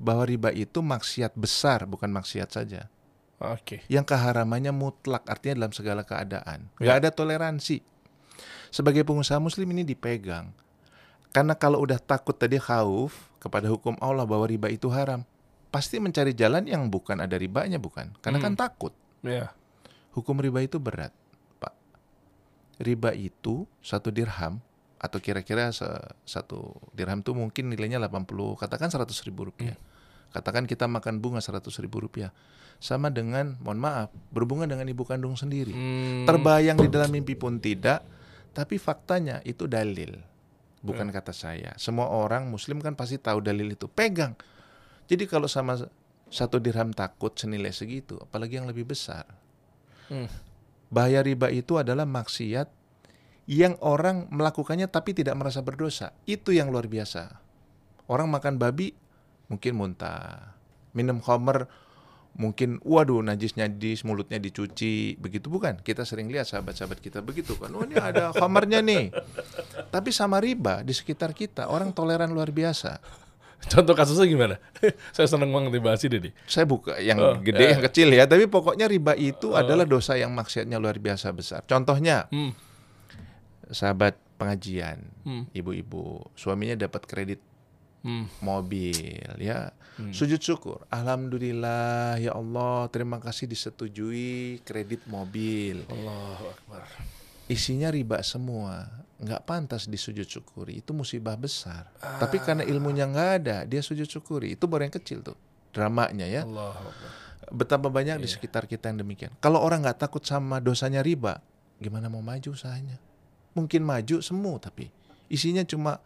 [0.00, 2.88] Bahwa riba itu maksiat besar, bukan maksiat saja.
[3.36, 3.84] Oke.
[3.88, 6.72] Yang keharamannya mutlak, artinya dalam segala keadaan.
[6.80, 6.88] Ya.
[6.88, 7.84] Nggak ada toleransi.
[8.72, 10.56] Sebagai pengusaha muslim ini dipegang.
[11.30, 15.20] Karena kalau udah takut tadi khauf kepada hukum Allah bahwa riba itu haram,
[15.68, 18.12] pasti mencari jalan yang bukan ada ribanya, bukan?
[18.24, 18.96] Karena kan takut.
[19.22, 19.52] Iya.
[20.16, 21.14] Hukum riba itu berat,
[21.62, 21.76] Pak.
[22.82, 24.58] Riba itu satu dirham
[25.00, 25.70] atau kira-kira
[26.26, 29.78] satu dirham itu mungkin nilainya 80, katakan 100 ribu rupiah.
[30.30, 32.30] Katakan kita makan bunga 100 ribu rupiah.
[32.80, 35.74] Sama dengan, mohon maaf, berhubungan dengan ibu kandung sendiri.
[35.74, 38.00] Hmm, Terbayang di dalam mimpi pun tidak,
[38.56, 40.16] tapi faktanya itu dalil.
[40.80, 41.76] Bukan kata saya.
[41.76, 43.84] Semua orang muslim kan pasti tahu dalil itu.
[43.84, 44.32] Pegang.
[45.10, 45.76] Jadi kalau sama
[46.30, 49.28] satu dirham takut senilai segitu, apalagi yang lebih besar.
[50.08, 50.30] Hmm.
[50.88, 52.70] Bahaya riba itu adalah maksiat
[53.50, 56.14] yang orang melakukannya tapi tidak merasa berdosa.
[56.24, 57.42] Itu yang luar biasa.
[58.06, 58.94] Orang makan babi
[59.50, 60.54] mungkin muntah.
[60.90, 61.66] Minum khamr
[62.30, 67.68] mungkin waduh najisnya di mulutnya dicuci begitu bukan kita sering lihat sahabat-sahabat kita begitu kan
[67.70, 69.10] oh ini ada khamarnya nih
[69.90, 73.02] tapi sama riba di sekitar kita orang toleran luar biasa
[73.60, 74.56] Contoh kasusnya gimana?
[75.12, 76.32] Saya seneng banget dibahas ini nih.
[76.46, 77.70] saya buka yang Oh, gede ya.
[77.74, 82.30] yang kecil ya tapi pokoknya riba itu adalah dosa yang maksiatnya luar biasa besar contohnya
[82.30, 82.54] Hmm.
[83.68, 85.44] sahabat pengajian Hmm.
[85.50, 87.42] ibu-ibu suaminya dapat kredit
[88.00, 88.24] Hmm.
[88.40, 88.96] mobil
[89.36, 89.76] ya.
[90.16, 90.80] Sujud syukur.
[90.88, 95.84] Alhamdulillah ya Allah terima kasih disetujui kredit mobil.
[95.92, 96.88] Allahu Akbar.
[97.52, 98.88] isinya riba semua.
[99.20, 100.80] Nggak pantas disujud syukuri.
[100.80, 101.92] Itu musibah besar.
[102.00, 104.56] Tapi karena ilmunya nggak ada dia sujud syukuri.
[104.56, 105.36] Itu baru yang kecil tuh
[105.76, 106.48] dramanya ya.
[106.48, 107.10] Allahu Akbar.
[107.50, 109.34] betapa banyak di sekitar kita yang demikian.
[109.42, 111.42] Kalau orang nggak takut sama dosanya riba
[111.76, 112.96] gimana mau maju usahanya?
[113.52, 114.88] Mungkin maju semu tapi
[115.28, 115.98] isinya cuma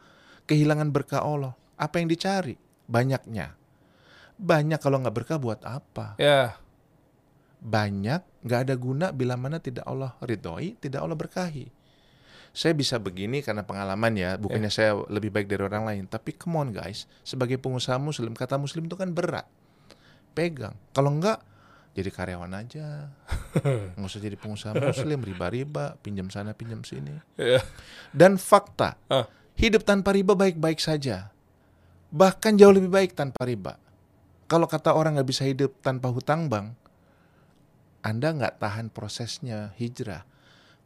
[0.50, 2.54] kehilangan berkah Allah apa yang dicari?
[2.84, 3.54] Banyaknya.
[4.34, 6.18] Banyak kalau nggak berkah buat apa?
[6.18, 6.58] Ya.
[7.64, 11.72] banyak nggak ada guna bila mana tidak Allah ridhoi tidak Allah berkahi.
[12.52, 16.60] Saya bisa begini karena pengalaman ya bukannya saya lebih baik dari orang lain tapi come
[16.60, 17.08] on guys.
[17.24, 19.48] Sebagai pengusaha muslim kata muslim itu kan berat.
[20.36, 20.76] Pegang.
[20.92, 21.40] Kalau enggak
[21.96, 23.08] jadi karyawan aja.
[23.96, 27.16] Nggak usah jadi pengusaha muslim riba-riba pinjam sana pinjam sini.
[27.40, 27.64] Ya.
[28.12, 29.24] dan fakta Ah.
[29.56, 31.32] hidup tanpa riba baik-baik saja
[32.14, 33.74] bahkan jauh lebih baik tanpa riba
[34.46, 36.78] kalau kata orang nggak bisa hidup tanpa hutang bank
[38.06, 40.22] anda nggak tahan prosesnya hijrah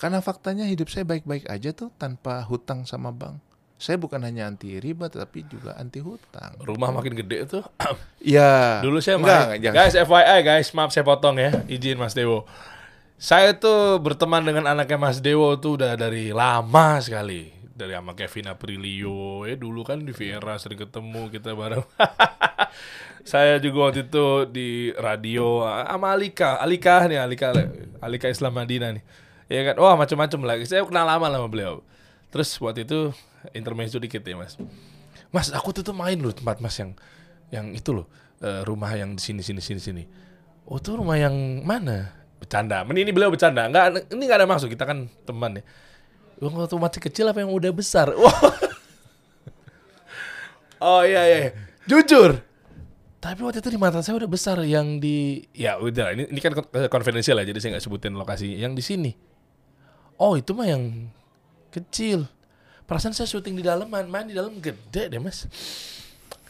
[0.00, 3.44] karena faktanya hidup saya baik-baik aja tuh tanpa hutang sama bank
[3.78, 7.62] saya bukan hanya anti riba tapi juga anti hutang Rumah makin gede tuh.
[8.18, 9.62] ya Dulu saya enggak, main.
[9.62, 9.76] jangan.
[9.86, 11.62] Guys, FYI guys, maaf saya potong ya.
[11.70, 12.42] Izin Mas Dewo.
[13.22, 17.54] Saya tuh berteman dengan anaknya Mas Dewo tuh udah dari lama sekali.
[17.78, 19.46] Dari sama Kevin Aprilio.
[19.46, 21.86] Ya dulu kan di Viera sering ketemu kita bareng.
[23.30, 26.58] saya juga waktu itu di radio sama Alika.
[26.58, 27.54] Alika nih, Alika
[28.02, 29.04] Alika Islam Madinah nih.
[29.46, 30.66] Ya kan, wah macam-macam lagi.
[30.66, 31.86] Saya kenal lama lah sama beliau.
[32.34, 33.14] Terus waktu itu
[33.56, 34.58] intermezzo dikit ya mas.
[35.30, 36.92] Mas, aku tuh tuh main loh tempat mas yang
[37.48, 38.10] yang itu loh
[38.44, 40.04] eh, rumah yang di sini sini sini sini.
[40.68, 42.12] Oh tuh rumah yang mana?
[42.36, 42.84] Bercanda.
[42.84, 43.66] Ini, ini beliau bercanda.
[43.66, 44.68] Enggak, ini nggak ada maksud.
[44.68, 45.64] Kita kan teman ya.
[46.38, 48.14] Oh, waktu masih kecil apa yang udah besar?
[48.14, 48.34] Wah.
[50.80, 51.38] oh iya iya.
[51.84, 52.38] Jujur.
[53.18, 56.54] Tapi waktu itu di mata saya udah besar yang di ya udah ini ini kan
[56.86, 59.10] konfidensial ya jadi saya nggak sebutin lokasi yang di sini.
[60.14, 61.10] Oh itu mah yang
[61.68, 62.30] kecil.
[62.86, 65.44] Perasaan saya syuting di dalam main, main di dalam gede deh mas.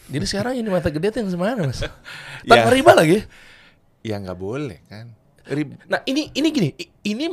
[0.07, 1.81] Jadi sekarang ini mata gede tuh yang semana mas?
[2.49, 2.73] Tanpa Ya.
[2.73, 3.17] riba lagi.
[3.99, 5.09] Ya nggak boleh kan.
[5.49, 6.69] Rib- Nah ini ini gini,
[7.03, 7.25] ini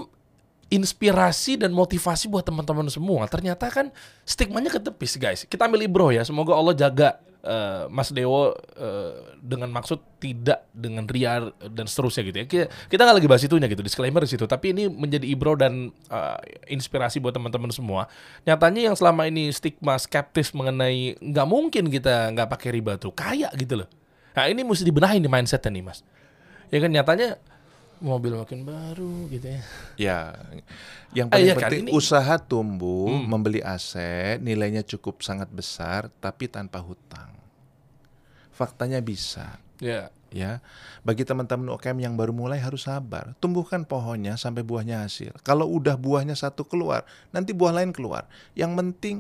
[0.67, 3.31] inspirasi dan motivasi buat teman-teman semua.
[3.31, 3.95] Ternyata kan
[4.27, 5.41] stigmanya ketepis guys.
[5.47, 6.27] Kita ambil ibroh ya.
[6.27, 7.09] Semoga Allah jaga
[7.47, 12.47] eh, Mas Dewo eh, dengan maksud tidak dengan ria dan seterusnya gitu ya.
[12.51, 14.43] Kita, kita nggak lagi bahas itunya gitu, disclaimer di situ.
[14.51, 16.39] Tapi ini menjadi ibroh dan eh,
[16.75, 18.11] inspirasi buat teman-teman semua.
[18.43, 23.55] Nyatanya yang selama ini stigma skeptis mengenai nggak mungkin kita nggak pakai riba tuh kaya
[23.55, 23.89] gitu loh.
[24.35, 26.03] Nah ini mesti dibenahin di mindsetnya nih mas.
[26.75, 27.39] Ya kan nyatanya
[27.99, 29.63] mobil makin baru gitu ya.
[29.97, 30.19] Ya,
[31.13, 33.25] yang Ah, paling iya kan, penting ini- usaha tumbuh, Hmm.
[33.27, 37.33] membeli aset, nilainya cukup sangat besar, tapi tanpa hutang.
[38.51, 40.09] Faktanya bisa, Ya.
[40.29, 40.65] ya.
[41.05, 43.37] Bagi teman-teman UKM yang baru mulai harus sabar.
[43.37, 45.37] Tumbuhkan pohonnya sampai buahnya hasil.
[45.41, 48.25] Kalau udah buahnya satu keluar, nanti buah lain keluar.
[48.53, 49.17] Yang penting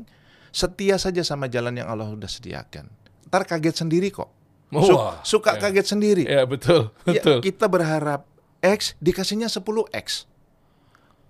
[0.50, 2.88] setia saja sama jalan yang Allah udah sediakan.
[3.28, 4.32] Ntar kaget sendiri kok.
[4.66, 5.60] Su- Wah, suka ya.
[5.62, 6.22] kaget sendiri.
[6.24, 7.38] Ya betul, Ya, betul.
[7.38, 8.24] kita berharap
[8.66, 10.26] X dikasihnya 10X.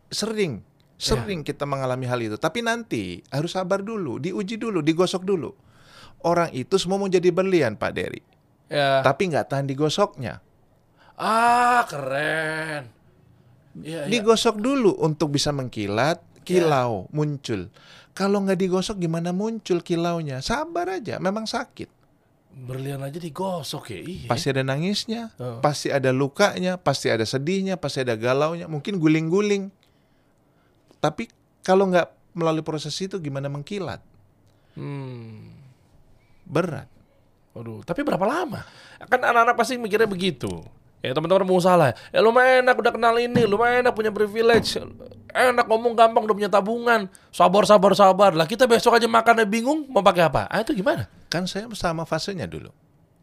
[0.09, 0.65] Sering,
[0.97, 1.47] sering Ya.
[1.53, 2.37] kita mengalami hal itu.
[2.41, 5.53] Tapi nanti harus sabar dulu, diuji dulu, digosok dulu.
[6.25, 8.23] Orang itu semua mau jadi berlian, Pak Dery.
[8.73, 9.05] Ya.
[9.05, 10.41] Tapi nggak tahan digosoknya.
[11.17, 12.91] Ah, keren.
[13.77, 14.11] Iya, iya.
[14.11, 17.69] Digosok dulu untuk bisa mengkilat, kilau, muncul.
[18.17, 20.41] Kalau nggak digosok gimana muncul kilaunya?
[20.41, 21.93] Sabar aja, memang sakit.
[22.57, 24.01] Berlian aja digosok ya.
[24.01, 24.29] Iya.
[24.33, 25.61] Pasti ada nangisnya, Oh.
[25.61, 29.69] pasti ada lukanya, pasti ada sedihnya, pasti ada galaunya, mungkin guling-guling.
[30.97, 31.29] Tapi
[31.61, 34.01] kalau nggak melalui proses itu gimana mengkilat?
[34.73, 35.53] Hmm.
[36.49, 36.89] Berat.
[37.53, 38.65] Waduh, tapi berapa lama?
[39.05, 40.49] Kan anak-anak pasti mikirnya begitu.
[41.05, 41.93] Ya teman-teman mau salah.
[42.09, 44.81] Ya lumayan enak udah kenal ini, lumayan enak punya privilege.
[45.33, 47.09] Enak ngomong gampang udah punya tabungan.
[47.33, 48.33] Sabar sabar sabar.
[48.33, 50.49] Lah kita besok aja makannya bingung mau pakai apa?
[50.49, 51.09] Ah itu gimana?
[51.27, 52.71] Kan saya sama fasenya dulu.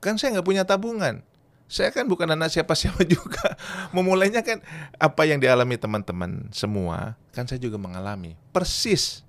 [0.03, 1.23] Kan saya nggak punya tabungan.
[1.71, 3.55] Saya kan bukan anak siapa-siapa juga.
[3.95, 4.59] Memulainya kan
[4.99, 8.35] apa yang dialami teman-teman semua, kan saya juga mengalami.
[8.51, 9.23] Persis.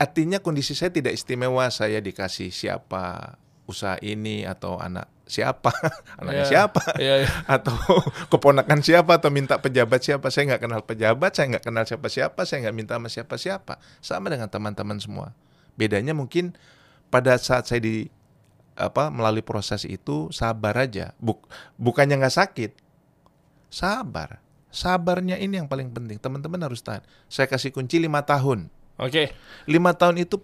[0.00, 3.36] Artinya kondisi saya tidak istimewa saya dikasih siapa
[3.68, 5.70] usaha ini atau anak siapa,
[6.20, 6.48] anaknya Ya.
[6.48, 7.28] siapa, Iya, iya.
[7.60, 7.76] atau
[8.32, 10.26] keponakan siapa atau minta pejabat siapa.
[10.32, 13.78] Saya nggak kenal pejabat, saya nggak kenal siapa-siapa, saya nggak minta sama siapa-siapa.
[14.02, 15.36] Sama dengan teman-teman semua.
[15.78, 16.56] Bedanya mungkin
[17.10, 18.08] pada saat saya di
[18.78, 21.12] apa melalui proses itu sabar aja.
[21.20, 22.70] Buk, bukannya nggak sakit,
[23.68, 24.40] sabar.
[24.70, 26.22] Sabarnya ini yang paling penting.
[26.22, 27.02] Teman-teman harus tahan.
[27.26, 28.70] Saya kasih kunci lima tahun.
[29.02, 29.34] Oke.
[29.66, 30.38] Lima tahun itu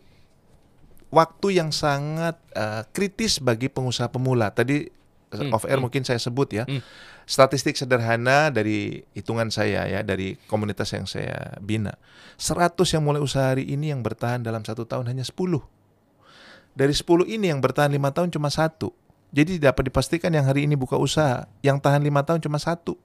[1.14, 4.50] waktu yang sangat eh, kritis bagi pengusaha pemula.
[4.50, 4.94] Tadi eh,
[5.35, 5.87] Hmm, off air hmm.
[5.87, 6.64] mungkin saya sebut ya.
[6.66, 6.83] Hmm.
[7.26, 11.98] Statistik sederhana dari hitungan saya ya, dari komunitas yang saya bina.
[12.38, 15.35] 100 yang mulai usaha hari ini yang bertahan dalam satu tahun hanya 10.
[16.77, 18.93] Dari 10 ini yang bertahan lima tahun cuma satu.
[19.33, 23.01] Jadi dapat dipastikan yang hari ini buka usaha, yang tahan lima tahun cuma satu.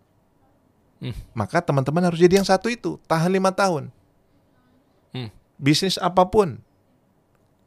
[0.99, 1.15] Hmm.
[1.31, 3.87] Maka teman-teman harus jadi yang satu itu, tahan lima tahun.
[5.15, 5.31] Hmm.
[5.55, 6.59] Bisnis apa pun,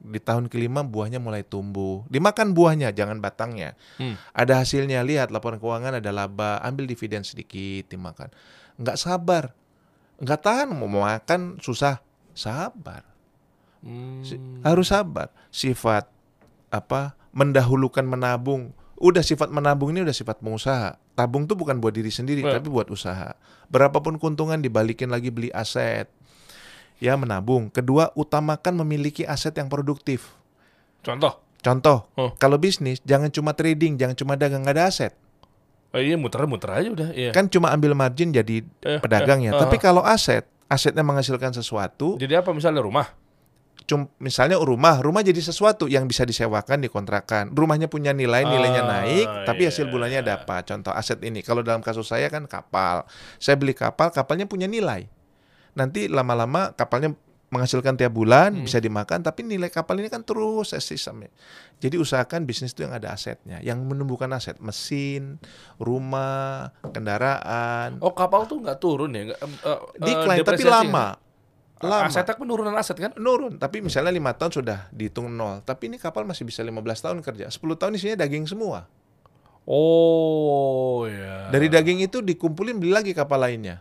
[0.04, 2.04] di tahun kelima buahnya mulai tumbuh.
[2.12, 3.72] Dimakan buahnya, jangan batangnya.
[3.96, 4.20] Hmm.
[4.36, 8.28] Ada hasilnya, lihat laporan keuangan ada laba, ambil dividen sedikit dimakan.
[8.76, 9.56] Nggak sabar,
[10.20, 12.04] nggak tahan mau makan susah,
[12.36, 13.13] sabar.
[13.84, 14.24] Hmm.
[14.64, 15.28] Harus sabar.
[15.48, 16.08] Sifat
[16.68, 17.12] apa?
[17.30, 18.72] Mendahulukan menabung.
[18.96, 20.96] Udah sifat menabung ini udah sifat pengusaha.
[21.12, 22.56] Tabung tuh bukan buat diri sendiri, Ya.
[22.56, 23.36] tapi buat usaha.
[23.68, 26.08] Berapapun keuntungan dibalikin lagi beli aset.
[26.98, 27.68] Ya menabung.
[27.68, 30.32] Kedua, utamakan memiliki aset yang produktif.
[31.04, 31.42] Contoh.
[31.60, 32.30] Contoh, Oh.
[32.36, 35.12] kalau bisnis jangan cuma trading, jangan cuma dagang, nggak ada aset.
[35.90, 37.08] Oh, iya muter-muter aja udah.
[37.14, 37.30] Iya.
[37.30, 39.54] Kan cuma ambil margin jadi Eh, pedagangnya.
[39.54, 39.80] eh, Tapi eh.
[39.80, 43.08] kalau aset, asetnya menghasilkan sesuatu, Jadi apa misalnya rumah?
[43.84, 47.52] Cum, misalnya rumah, rumah jadi sesuatu yang bisa disewakan, dikontrakan.
[47.52, 49.92] Rumahnya punya nilai, nilainya Ah, naik, tapi hasil iya.
[49.92, 50.64] bulannya dapat.
[50.68, 51.44] Contoh aset ini.
[51.44, 53.04] Kalau dalam kasus saya kan kapal.
[53.36, 55.04] Saya beli kapal, kapalnya punya nilai.
[55.76, 57.12] Nanti lama-lama kapalnya
[57.52, 58.66] menghasilkan tiap bulan, Hmm.
[58.66, 61.30] bisa dimakan, tapi nilai kapal ini kan terus sampai.
[61.78, 65.38] Jadi usahakan bisnis itu yang ada asetnya, yang menumbuhkan aset, mesin,
[65.78, 68.02] rumah, kendaraan.
[68.02, 69.30] Oh kapal tuh nggak turun ya?
[69.30, 71.06] Nggak, eh, eh, Decline tapi lama.
[71.82, 72.06] Lama.
[72.06, 73.12] Asetnya penurunan aset kan?
[73.18, 75.60] nurun tapi misalnya lima tahun sudah dihitung nol.
[75.66, 77.50] Tapi ini kapal masih bisa 15 tahun kerja.
[77.50, 78.86] 10 tahun isinya daging semua.
[79.64, 81.48] Oh ya.
[81.48, 83.80] dari daging itu dikumpulin beli lagi kapal lainnya.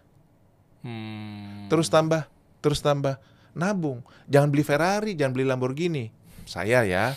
[0.83, 1.67] Hmm.
[1.71, 2.27] terus tambah
[2.63, 3.19] terus tambah.
[3.53, 4.01] Nabung.
[4.25, 6.09] Jangan beli Ferrari jangan beli Lamborghini.
[6.49, 7.13] Saya ya.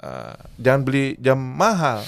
[0.00, 2.00] Eh, jangan beli jam mahal.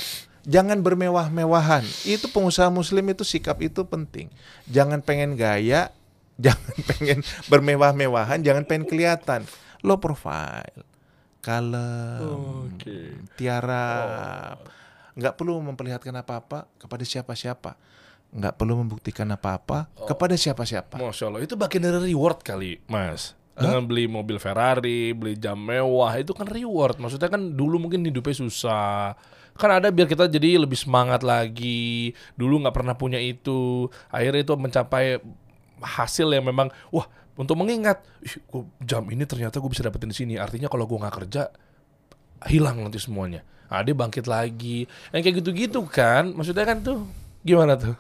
[0.42, 1.84] Jangan bermewah-mewahan.
[2.02, 4.32] Itu pengusaha muslim itu sikap itu penting.
[4.66, 5.92] Jangan pengen gaya
[6.40, 7.18] jangan pengen
[7.51, 9.45] bermewah-mewahan jangan pengen kelihatan
[9.83, 10.85] low profile
[11.42, 13.18] kalem Oke.
[13.35, 17.77] tiarap nggak perlu memperlihatkan apa-apa kepada siapa-siapa,
[18.33, 20.97] nggak perlu membuktikan apa-apa kepada siapa-siapa.
[20.97, 23.37] Masya Allah, itu bagian dari reward kali, Mas.
[23.53, 26.97] Dengan beli mobil Ferrari, beli jam mewah, itu kan reward.
[26.97, 29.12] Maksudnya kan dulu mungkin hidupnya susah.
[29.53, 32.16] Kan ada biar kita jadi lebih semangat lagi.
[32.33, 33.92] Dulu nggak pernah punya itu.
[34.09, 35.21] Akhirnya itu mencapai
[35.83, 40.16] hasil yang memang, wah untuk mengingat, Ih, gua, jam ini ternyata gue bisa dapetin di
[40.16, 40.35] sini.
[40.38, 41.51] Artinya kalau gue nggak kerja,
[42.49, 43.42] hilang nanti semuanya.
[43.73, 44.85] Nah, dia bangkit lagi.
[45.11, 47.09] Yang kayak gitu-gitu kan, maksudnya kan tuh
[47.40, 47.97] gimana tuh?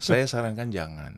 [0.00, 1.14] Saya sarankan jangan.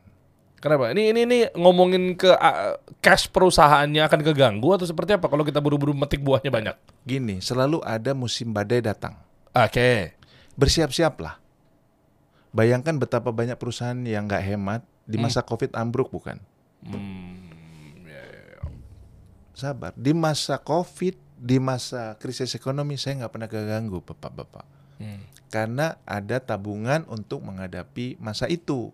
[0.59, 0.89] Kenapa?
[0.91, 5.61] Ini ini ini ngomongin ke uh, cash perusahaannya akan keganggu atau seperti apa kalau kita
[5.61, 6.75] buru-buru metik buahnya banyak?
[7.05, 9.13] Gini, selalu ada musim badai datang.
[9.53, 10.17] Oke.
[10.57, 11.37] Bersiap-siaplah.
[12.49, 16.41] Bayangkan betapa banyak perusahaan yang nggak hemat di masa COVID ambruk bukan?
[19.55, 19.95] Sabar.
[19.95, 24.65] Di masa COVID, di masa krisis ekonomi saya nggak pernah keganggu, bapak-bapak.
[25.47, 28.91] Karena ada tabungan untuk menghadapi masa itu.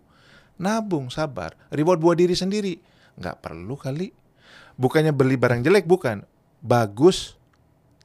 [0.60, 1.58] Nabung, sabar.
[1.74, 2.78] Reward buat diri sendiri.
[3.18, 4.14] Nggak perlu kali.
[4.78, 6.22] Bukannya beli barang jelek, bukan.
[6.62, 7.34] Bagus,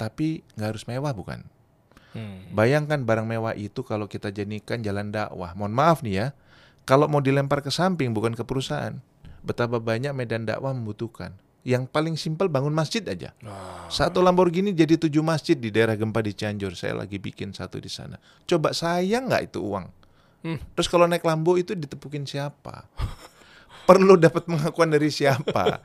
[0.02, 1.46] tapi nggak harus mewah, bukan.
[2.18, 2.50] Hmm.
[2.50, 5.54] Bayangkan barang mewah itu kalau kita jadikan jalan dakwah.
[5.54, 6.28] Mohon maaf nih ya.
[6.88, 8.96] Kalau mau dilempar ke samping bukan ke perusahaan.
[9.44, 11.36] Betapa banyak medan dakwah membutuhkan.
[11.68, 13.36] Yang paling simpel bangun masjid aja.
[13.92, 16.80] Satu Lamborghini jadi tujuh masjid di daerah gempa di Cianjur.
[16.80, 18.16] Saya lagi bikin satu di sana.
[18.48, 19.86] Coba sayang nggak itu uang?
[20.48, 20.64] Hmm.
[20.80, 22.88] Terus kalau naik Lambo itu ditepukin siapa?
[23.88, 25.84] Perlu dapat pengakuan dari siapa?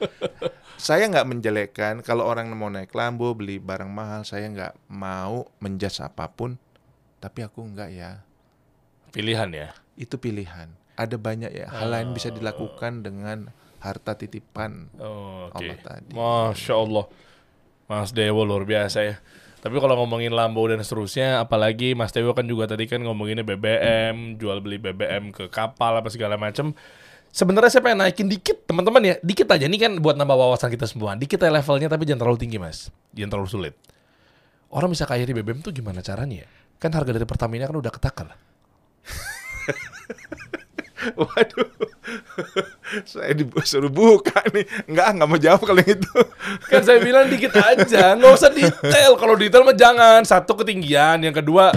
[0.78, 4.22] saya nggak menjelekkan kalau orang mau naik Lambo beli barang mahal.
[4.22, 6.62] Saya nggak mau menjas apa pun.
[7.18, 8.22] Tapi aku nggak ya.
[9.10, 9.74] Pilihan ya.
[9.98, 10.81] Itu pilihan.
[10.94, 13.48] Ada banyak ya hal lain bisa dilakukan dengan
[13.82, 15.66] harta titipan Oh, Oke.
[15.66, 16.10] Allah tadi.
[16.14, 17.04] Masya Allah.
[17.90, 19.16] Mas Dewo luar biasa ya.
[19.62, 24.34] Tapi kalau ngomongin Lambo dan seterusnya, apalagi Mas Dewo kan juga tadi kan ngomonginnya BBM,
[24.34, 26.74] jual beli BBM ke kapal apa segala macam.
[27.32, 29.64] Sebenarnya saya pengen naikin dikit teman-teman ya, dikit aja.
[29.64, 31.14] Ini kan buat nambah wawasan kita semua.
[31.14, 33.74] Dikit aja levelnya tapi jangan terlalu tinggi mas, jangan terlalu sulit.
[34.72, 36.48] Orang bisa kaya di BBM tuh gimana caranya ya?
[36.82, 38.34] Kan harga dari Pertamina kan udah ketakar.
[41.18, 41.70] Waduh,
[43.02, 44.66] saya disuruh buka nih.
[44.86, 46.14] Enggak, nggak mau jawab kalau itu.
[46.70, 49.18] Kan saya bilang dikit aja, nggak usah detail.
[49.18, 50.20] Kalau detail mah jangan.
[50.22, 51.74] Satu ketinggian, yang kedua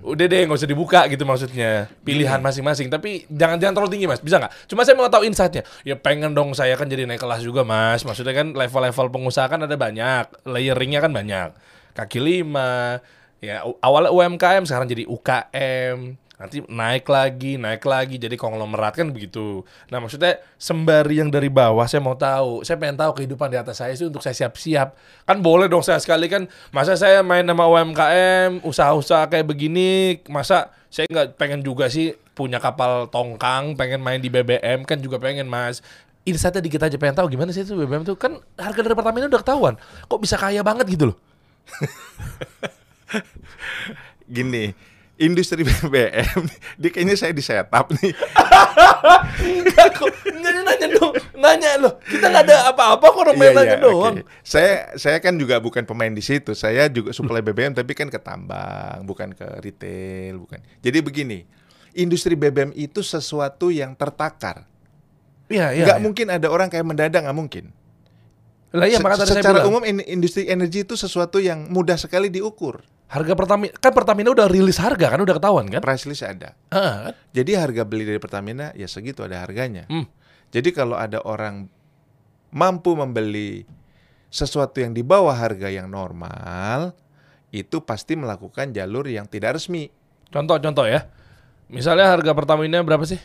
[0.00, 1.90] udah deh nggak usah dibuka gitu maksudnya.
[2.06, 2.88] Pilihan masing-masing.
[2.88, 4.52] Tapi jangan jangan terlalu tinggi mas, bisa nggak?
[4.70, 5.62] Cuma saya mau tahu insightnya.
[5.84, 8.06] Ya pengen dong saya kan jadi naik kelas juga mas.
[8.06, 11.50] Maksudnya kan level-level pengusaha kan ada banyak, layeringnya kan banyak.
[11.92, 13.02] Kaki lima,
[13.42, 16.29] ya awalnya UMKM sekarang jadi UKM.
[16.40, 19.60] Nanti naik lagi, naik lagi, jadi konglomerat kan begitu.
[19.92, 23.76] Nah maksudnya sembari yang dari bawah saya mau tahu, saya pengen tahu kehidupan di atas
[23.76, 24.96] saya itu untuk saya siap-siap.
[25.28, 30.72] Kan boleh dong saya sekali kan, masa saya main sama UMKM, usaha-usaha kayak begini, masa
[30.88, 35.44] saya nggak pengen juga sih punya kapal tongkang, pengen main di BBM kan juga pengen
[35.44, 35.84] mas.
[36.24, 39.44] Insightnya dikit aja pengen tahu gimana sih itu BBM tuh kan harga dari Pertamina udah
[39.44, 39.76] ketahuan,
[40.08, 41.16] kok bisa kaya banget gitu loh.
[44.40, 44.72] Gini,
[45.20, 46.48] industri BBM,
[46.80, 48.16] dia kayaknya saya di setup nih.
[50.40, 51.92] Nanya nanya dong, nanya loh.
[52.00, 54.14] Kita nggak ada apa-apa kok orang main Iya, nanya iya, doang.
[54.40, 56.56] Saya saya kan juga bukan pemain di situ.
[56.56, 60.58] Saya juga suplai BBM tapi kan ke tambang, bukan ke retail, bukan.
[60.80, 61.38] Jadi begini,
[61.92, 64.64] industri BBM itu sesuatu yang tertakar.
[65.50, 65.84] Iya iya.
[65.84, 66.04] nggak iya.
[66.04, 67.64] mungkin ada orang kayak mendadak, nggak mungkin.
[68.70, 72.80] Lah iya Se- secara umum in- industri energi itu sesuatu yang mudah sekali diukur.
[73.10, 75.82] Harga Pertamina kan Pertamina udah rilis harga kan udah ketahuan kan?
[75.82, 76.54] Price list ada.
[76.70, 77.14] Heeh, kan?
[77.34, 79.90] Jadi harga beli dari Pertamina ya segitu ada harganya.
[79.90, 80.06] Hmm.
[80.54, 81.66] Jadi kalau ada orang
[82.54, 83.66] mampu membeli
[84.30, 86.94] sesuatu yang di bawah harga yang normal,
[87.50, 89.90] itu pasti melakukan jalur yang tidak resmi.
[90.30, 91.10] Contoh-contoh ya.
[91.66, 93.18] Misalnya harga Pertamina berapa sih?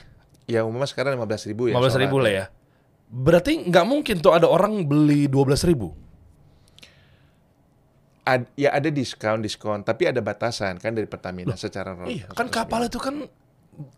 [0.46, 1.78] Ya umumnya sekarang 15.000 ribu ya.
[1.78, 2.46] 15 ribu lah ya.
[3.10, 5.94] Berarti nggak mungkin tuh ada orang beli 12 ribu.
[8.26, 12.50] Ad- ya ada diskon diskon, tapi ada batasan kan dari Pertamina secara ro- Iya, kan
[12.50, 13.30] kapal itu kan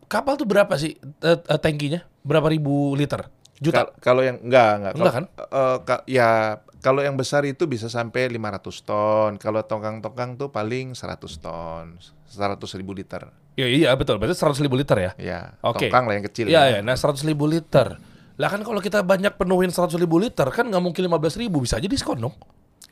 [0.05, 2.03] kapal tuh berapa sih eh, eh, tankinya?
[2.21, 3.31] Berapa ribu liter?
[3.57, 3.87] Juta.
[3.87, 4.93] Kal- kalau yang enggak enggak.
[4.93, 6.29] Enggak Kalau- eh, ka- ya
[6.77, 9.31] kalau yang besar itu bisa sampai 500 ton.
[9.39, 11.95] Kalau tongkang-tongkang tuh paling 100 ton,
[12.27, 13.31] 100 ribu liter.
[13.57, 15.11] Ya iya betul, berarti 100 ribu liter ya.
[15.17, 15.87] Ya, Oke.
[15.87, 16.45] tongkang lah yang kecil.
[16.45, 16.77] Iya, ya.
[16.77, 16.79] ya.
[16.85, 17.97] nah 100 ribu liter.
[18.37, 21.81] Lah kan kalau kita banyak penuhin 100 ribu liter kan nggak mungkin 15 ribu, bisa
[21.81, 22.35] aja diskon dong.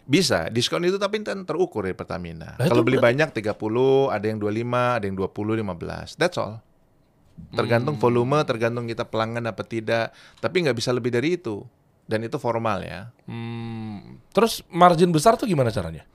[0.05, 2.53] Bisa, diskon itu tapi kan terukur dari Pertamina.
[2.61, 6.13] Nah, Kalau beli banyak 30, ada yang 25, ada yang 20, 15.
[6.21, 6.61] That's all.
[6.61, 7.57] Hmm.
[7.57, 10.13] Tergantung volume, tergantung kita pelanggan apa tidak.
[10.37, 11.65] Tapi nggak bisa lebih dari itu.
[12.05, 13.09] Dan itu formal ya.
[13.25, 16.05] Hmm, terus margin besar tuh gimana caranya?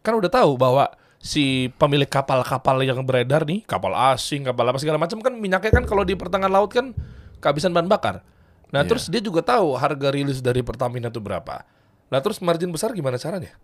[0.00, 0.88] Kan udah tahu bahwa
[1.20, 5.84] si pemilik kapal-kapal yang beredar nih, kapal asing, kapal apa segala macam kan minyaknya kan
[5.84, 6.96] kalau di pertengahan laut kan
[7.44, 8.24] kehabisan bahan bakar.
[8.72, 8.88] Nah, Iya.
[8.88, 11.68] terus dia juga tahu harga rilis dari Pertamina itu berapa.
[12.12, 13.54] Nah, terus margin besar gimana caranya?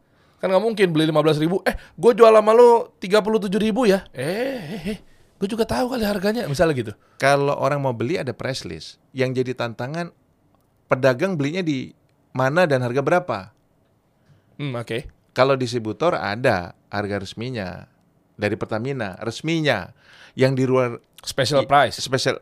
[0.41, 4.05] Kan nggak mungkin beli 15 ribu, eh gue jual sama lo 37 ribu ya.
[4.17, 4.99] Eh, eh, eh
[5.37, 6.93] gue juga tahu kali harganya, misalnya gitu.
[7.21, 8.97] Kalau orang mau beli ada price list.
[9.13, 10.13] Yang jadi tantangan
[10.89, 11.93] pedagang belinya di
[12.33, 13.39] mana dan harga berapa.
[14.57, 15.09] Hmm, oke.
[15.33, 17.89] Kalau distributor ada harga resminya
[18.37, 19.93] dari Pertamina, resminya.
[20.35, 20.89] Yang di luar
[21.21, 22.01] Special price.
[22.01, 22.41] spesial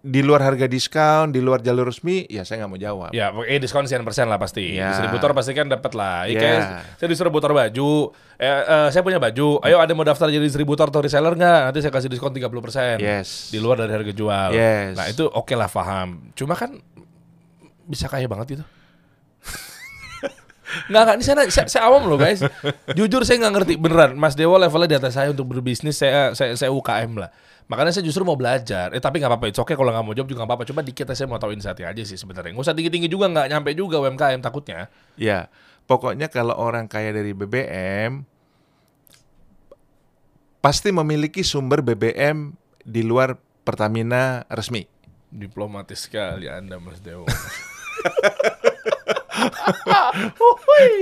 [0.00, 3.10] di luar harga diskon, di luar jalur resmi, ya saya nggak mau jawab.
[3.12, 4.72] Ya, eh diskon sekian persen lah pasti.
[4.72, 4.96] Ya.
[4.96, 6.24] Distributor pasti kan dapat lah.
[6.24, 6.40] Ya, Ya.
[6.40, 6.60] kayak
[6.96, 8.08] saya distributor baju,
[8.40, 9.60] eh, eh, saya punya baju.
[9.60, 11.60] Ayo ada mau daftar jadi distributor atau reseller nggak?
[11.68, 12.96] Nanti saya kasih diskon 30 persen.
[12.96, 13.52] Yes.
[13.52, 14.56] Di luar dari harga jual.
[14.56, 14.96] Yes.
[14.96, 16.32] Nah itu oke lah paham.
[16.32, 16.80] Cuma kan
[17.84, 18.64] bisa kaya banget itu.
[20.86, 22.46] Nggak, nggak, ini saya, saya, saya awam loh guys.
[22.94, 24.14] Jujur saya nggak ngerti beneran.
[24.14, 25.98] Mas Dewo levelnya di atas saya untuk berbisnis.
[25.98, 27.34] Saya saya, saya UKM lah.
[27.70, 28.90] Makanya saya justru mau belajar.
[28.90, 29.46] Eh tapi nggak apa-apa.
[29.46, 30.66] It's okay kalau nggak mau jawab juga nggak apa-apa.
[30.66, 32.50] Coba dikit saya mau tahu insight aja sih sebenarnya.
[32.50, 34.90] Nggak usah tinggi-tinggi juga nggak nyampe juga UMKM takutnya.
[35.14, 35.46] Ya,
[35.86, 38.26] pokoknya kalau orang kaya dari BBM
[40.58, 44.82] pasti memiliki sumber BBM di luar Pertamina resmi.
[45.30, 47.30] Diplomatis sekali Anda Mas Dewo.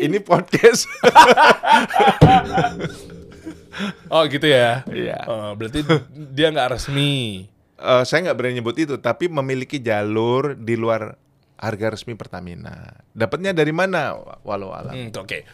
[0.05, 0.85] Ini podcast.
[4.09, 4.83] oh gitu ya.
[4.87, 5.19] Iya.
[5.27, 5.83] Oh, berarti
[6.33, 7.47] dia nggak resmi.
[7.79, 11.15] Eh, saya nggak berani nyebut itu, tapi memiliki jalur di luar
[11.59, 13.03] harga resmi Pertamina.
[13.15, 14.15] Dapatnya dari mana?
[14.43, 14.95] Walau alam.
[14.95, 15.47] Hmm, Oke.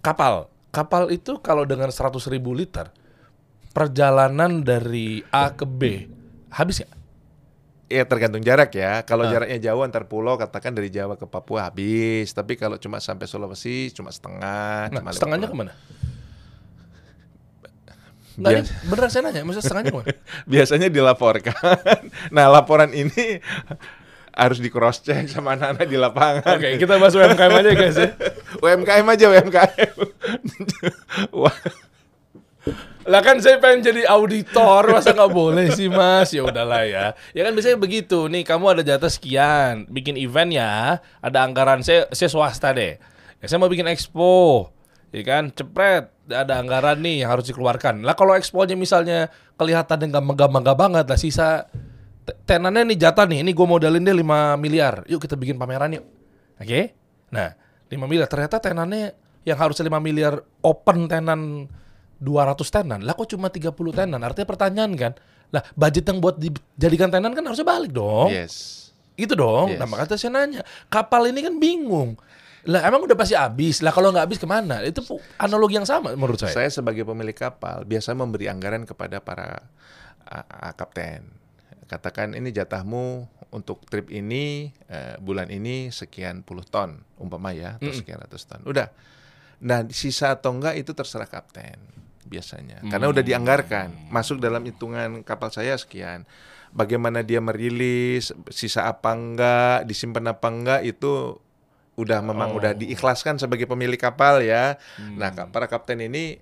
[0.00, 0.48] Kapal.
[0.68, 2.92] Kapal itu kalau dengan 100 ribu liter,
[3.72, 6.08] perjalanan dari A ke B,
[6.52, 6.92] habis nggak?
[7.88, 9.00] Ya tergantung jarak ya.
[9.00, 9.32] Kalau Ah.
[9.32, 12.36] jaraknya jauh antar pulau, katakan dari Jawa ke Papua habis.
[12.36, 14.92] Tapi kalau cuma sampai Sulawesi, cuma setengah.
[14.92, 15.72] Nah, cuma setengahnya ke mana?
[18.38, 20.14] Nggak, Bias- ini beneran saya nanya, maksudnya setengahnya ke mana?
[20.54, 22.02] biasanya dilaporkan.
[22.36, 23.42] nah laporan ini
[24.30, 26.54] harus di cross check sama anak-anak di lapangan.
[26.54, 28.10] Oke, kita bahas UMKM aja guys ya.
[28.64, 29.94] UMKM aja UMKM.
[31.34, 31.56] Wah,
[33.08, 36.28] Lah kan saya pengen jadi auditor, masa nggak boleh sih mas?
[36.30, 37.16] Ya udahlah ya.
[37.32, 38.28] Ya kan biasanya begitu.
[38.28, 43.00] Nih kamu ada jatah sekian, bikin event ya, ada anggaran saya, saya swasta deh.
[43.40, 44.68] Ya, saya mau bikin expo,
[45.08, 48.04] ya kan, cepret, ada anggaran nih yang harus dikeluarkan.
[48.04, 51.64] Lah kalau exponya misalnya kelihatan nggak megah-megah banget, lah sisa
[52.24, 55.08] te- tenannya nih jatah nih, ini gue modalin deh 5 miliar.
[55.08, 56.04] Yuk kita bikin pameran yuk.
[56.60, 56.92] Oke?
[57.32, 57.56] Nah,
[57.88, 59.16] 5 miliar ternyata tenannya
[59.48, 61.66] yang harusnya 5 miliar open tenan
[62.20, 63.00] 200 tenan.
[63.06, 64.20] Lah kok cuma 30 tenan?
[64.20, 65.12] Artinya pertanyaan kan.
[65.48, 68.28] Lah budget yang buat dijadikan tenan kan harusnya balik dong.
[68.28, 68.84] yes.
[69.18, 69.74] Itu dong.
[69.74, 69.82] Yes.
[69.82, 70.62] Nah makanya saya nanya.
[70.86, 72.14] Kapal ini kan bingung.
[72.68, 73.80] Lah emang udah pasti habis.
[73.80, 74.84] Lah kalau nggak habis ke mana?
[74.84, 75.00] Itu
[75.40, 76.52] analogi yang sama menurut saya.
[76.52, 79.64] Saya sebagai pemilik kapal biasa memberi anggaran kepada para
[80.28, 81.24] uh, uh, kapten.
[81.88, 87.88] Katakan ini jatahmu untuk trip ini eh, bulan ini sekian puluh ton umpama ya atau
[87.96, 88.60] sekian ratus ton.
[88.68, 88.92] Udah.
[89.64, 91.80] Nah sisa atau enggak itu terserah kapten
[92.28, 92.84] biasanya.
[92.92, 96.28] Karena udah dianggarkan masuk dalam hitungan kapal saya sekian.
[96.76, 101.40] Bagaimana dia merilis sisa apa enggak disimpan apa enggak itu
[101.98, 104.78] udah memang udah diikhlaskan sebagai pemilik kapal ya.
[105.12, 106.38] Nah, ka- para kapten ini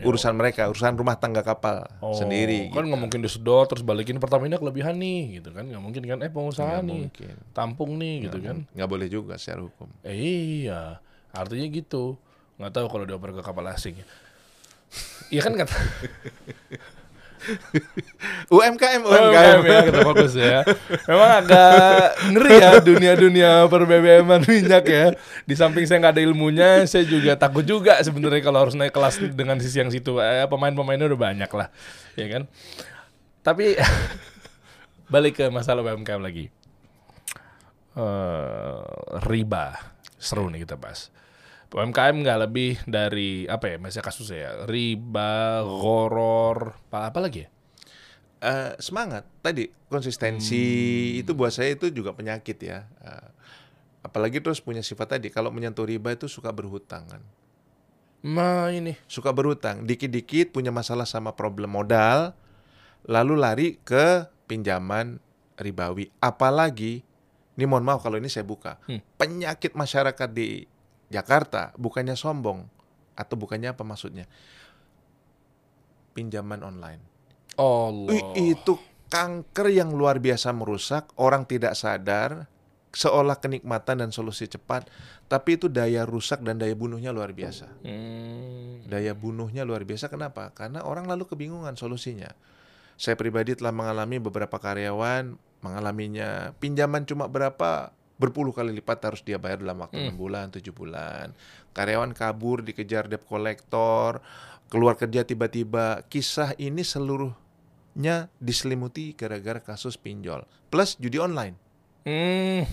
[0.00, 2.70] urusan mereka, urusan rumah tangga kapal Oh, sendiri.
[2.70, 2.88] kan gitu.
[2.88, 6.78] nggak mungkin disedot terus balikin Pertamina kelebihan nih gitu kan nggak mungkin kan eh pengusaha
[6.78, 7.34] Nggak nih mungkin.
[7.52, 9.90] tampung nih gitu kan Nggak boleh juga secara hukum.
[10.00, 12.16] eh, iya artinya gitu
[12.56, 13.98] nggak tahu kalau dioper ke kapal asing
[15.28, 15.74] Iya kan kata
[18.54, 19.60] UMKM, UMKM UMKM.
[19.64, 20.58] ya kita fokus ya.
[21.08, 25.06] Memang agak ngeri ya dunia-dunia per BBM minyak ya.
[25.48, 29.20] Di samping saya nggak ada ilmunya, saya juga takut juga sebenarnya kalau harus naik kelas
[29.32, 30.20] dengan sisi yang situ.
[30.20, 31.68] Eh, pemain-pemainnya udah banyak lah,
[32.14, 32.42] ya kan.
[33.40, 33.76] Tapi
[35.12, 36.52] balik ke masalah UMKM lagi.
[37.96, 38.80] Eh,
[39.26, 39.76] riba
[40.20, 41.08] seru nih kita bahas.
[41.70, 47.48] UMKM nggak lebih dari apa ya, masih kasusnya ya, riba, goror, apa, apa lagi ya?
[48.40, 50.56] Eh, semangat tadi konsistensi
[51.14, 51.20] Hmm.
[51.22, 52.88] itu buat saya itu juga penyakit ya.
[53.04, 53.28] Eh,
[54.02, 57.22] apalagi terus punya sifat tadi kalau menyentuh riba itu suka berhutang kan.
[58.20, 62.32] Nah ini Suka berhutang, dikit-dikit punya masalah sama problem modal,
[63.06, 65.20] lalu lari ke pinjaman
[65.56, 66.08] ribawi.
[66.18, 67.00] Apalagi,
[67.54, 69.00] ini mohon maaf kalau ini saya buka, Hmm.
[69.16, 70.64] penyakit masyarakat di
[71.10, 72.64] Jakarta bukannya sombong
[73.18, 74.30] atau bukannya apa maksudnya?
[76.14, 77.02] Pinjaman online.
[77.58, 78.34] Allah.
[78.38, 78.78] Itu
[79.10, 82.46] kanker yang luar biasa merusak, orang tidak sadar,
[82.94, 84.86] seolah kenikmatan dan solusi cepat,
[85.26, 87.66] tapi itu daya rusak dan daya bunuhnya luar biasa.
[87.82, 88.86] Hmm.
[88.86, 90.06] Daya bunuhnya luar biasa.
[90.10, 90.54] Kenapa?
[90.54, 92.30] Karena orang lalu kebingungan solusinya.
[92.94, 99.40] Saya pribadi telah mengalami beberapa karyawan mengalaminya pinjaman cuma berapa berpuluh kali lipat harus dia
[99.40, 101.32] bayar dalam waktu enam bulan, tujuh bulan.
[101.72, 104.20] Karyawan kabur dikejar debt collector,
[104.68, 106.04] keluar kerja tiba-tiba.
[106.12, 111.56] Kisah ini seluruhnya diselimuti gara-gara kasus pinjol plus judi online.
[112.04, 112.64] Hmm.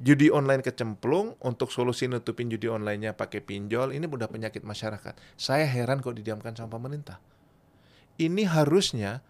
[0.00, 5.12] Judi online kecemplung untuk solusi nutupin judi online-nya pakai pinjol ini udah penyakit masyarakat.
[5.36, 7.20] Saya heran kok didiamkan sama pemerintah.
[8.16, 9.20] Ini harusnya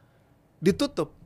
[0.63, 1.20] ditutup.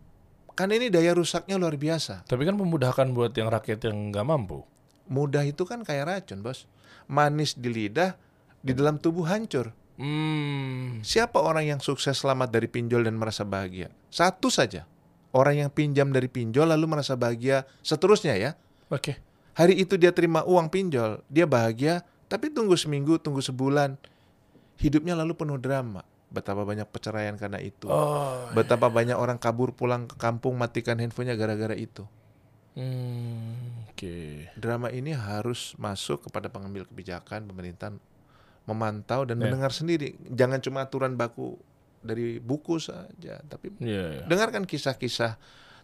[0.55, 2.23] Kan ini daya rusaknya luar biasa.
[2.31, 4.63] Tapi kan memudahkan buat yang rakyat yang nggak mampu.
[5.11, 6.71] Mudah itu kan kayak racun, Bos.
[7.11, 8.15] Manis di lidah,
[8.63, 9.75] di dalam tubuh hancur.
[9.99, 11.03] Hmm.
[11.03, 13.91] Siapa orang yang sukses selamat dari pinjol dan merasa bahagia?
[14.15, 14.87] Satu saja.
[15.35, 18.51] Orang yang pinjam dari pinjol lalu merasa bahagia seterusnya ya.
[18.95, 19.19] Oke.
[19.59, 23.95] Hari itu dia terima uang pinjol, dia bahagia, tapi tunggu seminggu, tunggu sebulan.
[24.79, 26.03] Hidupnya lalu penuh drama.
[26.31, 27.87] Betapa banyak perceraian karena itu.
[27.87, 28.51] Oh.
[28.53, 32.05] Betapa banyak orang kabur pulang ke kampung matikan handphonenya gara-gara itu.
[32.75, 33.87] Hmm.
[33.91, 34.51] Oke.
[34.59, 38.03] Drama ini harus masuk kepada pengambil kebijakan pemerintahan
[38.67, 39.47] memantau dan Ya.
[39.47, 40.19] mendengar sendiri.
[40.27, 41.55] Jangan cuma aturan baku
[42.03, 44.21] dari buku saja, tapi Iya.
[44.21, 44.25] iya.
[44.27, 45.39] dengarkan kisah-kisah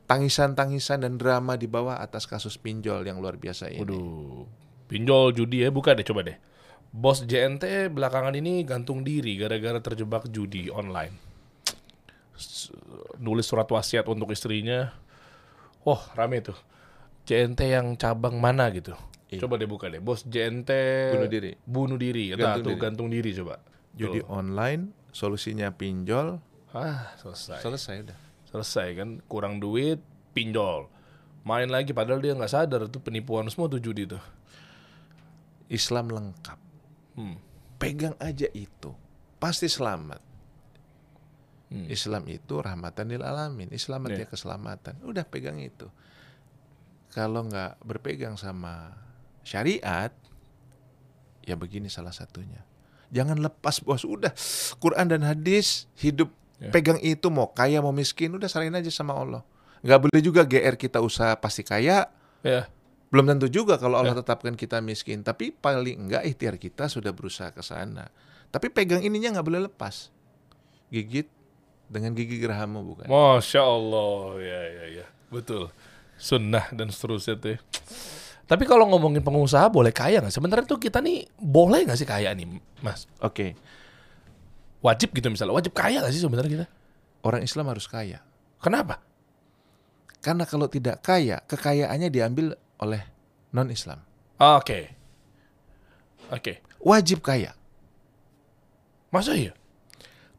[0.04, 3.78] tangisan-tangisan dan drama di bawah atas kasus pinjol yang luar biasa ini.
[3.86, 4.44] Waduh.
[4.90, 6.34] Pinjol judi ya, buka deh coba deh.
[6.90, 11.14] Bos JNT belakangan ini gantung diri gara-gara terjebak judi online.
[13.16, 14.90] Nulis surat wasiat untuk istrinya.
[15.84, 16.56] Oh, rame tuh.
[17.24, 18.96] JNT yang cabang mana gitu.
[19.30, 19.46] Iya.
[19.46, 20.02] Coba deh buka deh.
[20.02, 20.70] Bos JNT
[21.14, 21.50] Bunuh diri.
[21.62, 22.34] Bunuh diri.
[22.34, 22.82] Nah, Gantung tuh diri.
[22.82, 23.54] gantung diri coba.
[23.90, 24.30] Judi Tuh.
[24.30, 26.38] online, solusinya pinjol,
[26.70, 27.58] Ah, selesai.
[27.58, 28.18] selesai udah.
[28.46, 29.98] Selesai kan, kurang duit,
[30.30, 30.86] pinjol.
[31.42, 34.22] Main lagi padahal dia nggak sadar tuh penipuan semua tuh judi tuh.
[35.66, 36.58] Islam lengkap.
[37.20, 37.36] Hmm.
[37.76, 38.90] Pegang aja itu,
[39.36, 40.20] pasti selamat.
[41.70, 41.86] Hmm.
[41.86, 43.70] Islam itu rahmatan lil alamin.
[43.70, 44.32] Islam artinya Iya.
[44.32, 44.94] keselamatan.
[45.06, 45.86] Udah pegang itu.
[47.10, 48.90] Kalau nggak berpegang sama
[49.42, 50.10] syariat,
[51.42, 52.62] ya begini salah satunya.
[53.10, 54.02] Jangan lepas bos.
[54.02, 54.30] Udah
[54.78, 56.68] Quran dan hadis hidup Ya.
[56.70, 59.40] pegang itu mau kaya mau miskin udah serahin aja sama Allah.
[59.80, 62.12] Nggak boleh juga GR kita usaha pasti kaya.
[62.44, 62.68] Ya,
[63.10, 65.26] Belum tentu juga kalau Allah tetapkan kita miskin.
[65.26, 68.06] Tapi paling enggak ikhtiar kita sudah berusaha ke sana.
[68.50, 70.14] Tapi pegang ininya nggak boleh lepas.
[70.94, 71.26] Gigit
[71.90, 73.10] dengan gigi gerahamu bukan?
[73.10, 75.74] Masya Allah, ya ya ya, betul.
[76.14, 77.54] Sunnah dan seterusnya tuh.
[77.54, 77.58] ya.
[78.46, 80.34] Tapi kalau ngomongin pengusaha boleh kaya nggak?
[80.34, 82.46] Sebenarnya tuh kita nih boleh nggak sih kaya nih,
[82.82, 83.06] Mas?
[83.22, 83.54] Oke,
[84.80, 86.66] Wajib gitu misalnya, wajib kaya nggak sih sebenarnya kita?
[87.20, 88.24] orang Islam harus kaya.
[88.64, 89.04] Kenapa?
[90.24, 93.04] Karena kalau tidak kaya, kekayaannya diambil oleh
[93.54, 94.00] non-Islam.
[94.40, 94.96] Oke,
[96.32, 96.64] oke.
[96.80, 97.52] Wajib kaya.
[99.12, 99.52] Masa iya?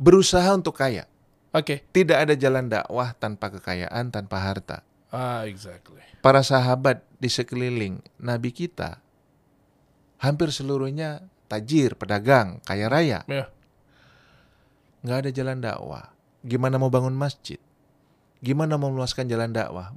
[0.02, 1.06] Berusaha untuk kaya.
[1.54, 1.86] Oke.
[1.94, 4.82] Tidak ada jalan dakwah tanpa kekayaan, tanpa harta.
[5.12, 6.00] Ah, exactly.
[6.24, 9.04] Para sahabat di sekeliling Nabi kita
[10.24, 13.20] hampir seluruhnya tajir, pedagang, kaya raya.
[13.28, 13.52] Ya.
[15.04, 16.14] nggak ada jalan dakwah.
[16.46, 17.60] Gimana mau bangun masjid?
[18.39, 19.92] Gimana mau meluaskan jalan dakwah?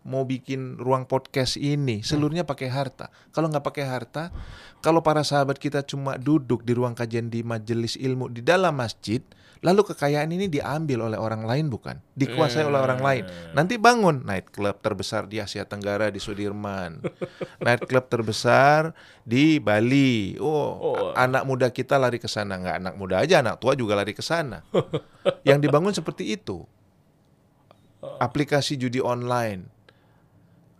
[0.00, 3.12] Mau bikin ruang podcast ini, seluruhnya pakai harta.
[3.36, 4.32] Kalau nggak pakai harta,
[4.80, 9.20] kalau para sahabat kita cuma duduk di ruang kajian di majelis ilmu di dalam masjid,
[9.60, 12.00] lalu kekayaan ini diambil oleh orang lain bukan?
[12.16, 13.28] Dikuasai oleh orang lain.
[13.52, 17.04] Nanti bangun night club terbesar di Asia Tenggara di Sudirman,
[17.68, 20.40] night club terbesar di Bali.
[20.40, 21.12] Oh, Oh.
[21.12, 24.24] anak muda kita lari ke sana nggak anak muda aja, anak tua juga lari ke
[24.24, 24.64] sana.
[25.44, 26.64] Yang dibangun seperti itu.
[28.24, 29.68] Aplikasi judi online.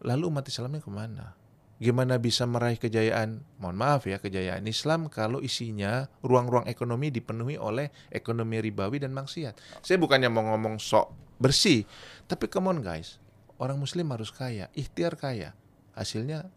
[0.00, 1.36] Lalu umat Islamnya ke mana?
[1.80, 3.40] Gimana bisa meraih kejayaan?
[3.56, 9.80] Mohon maaf ya, kejayaan Islam kalau isinya ruang-ruang ekonomi dipenuhi oleh ekonomi ribawi dan maksiat.
[9.80, 11.08] Saya bukannya mau ngomong sok
[11.40, 11.88] bersih,
[12.28, 13.16] tapi come on guys,
[13.56, 15.56] orang Muslim harus kaya, ikhtiar kaya.
[15.96, 16.52] Hasilnya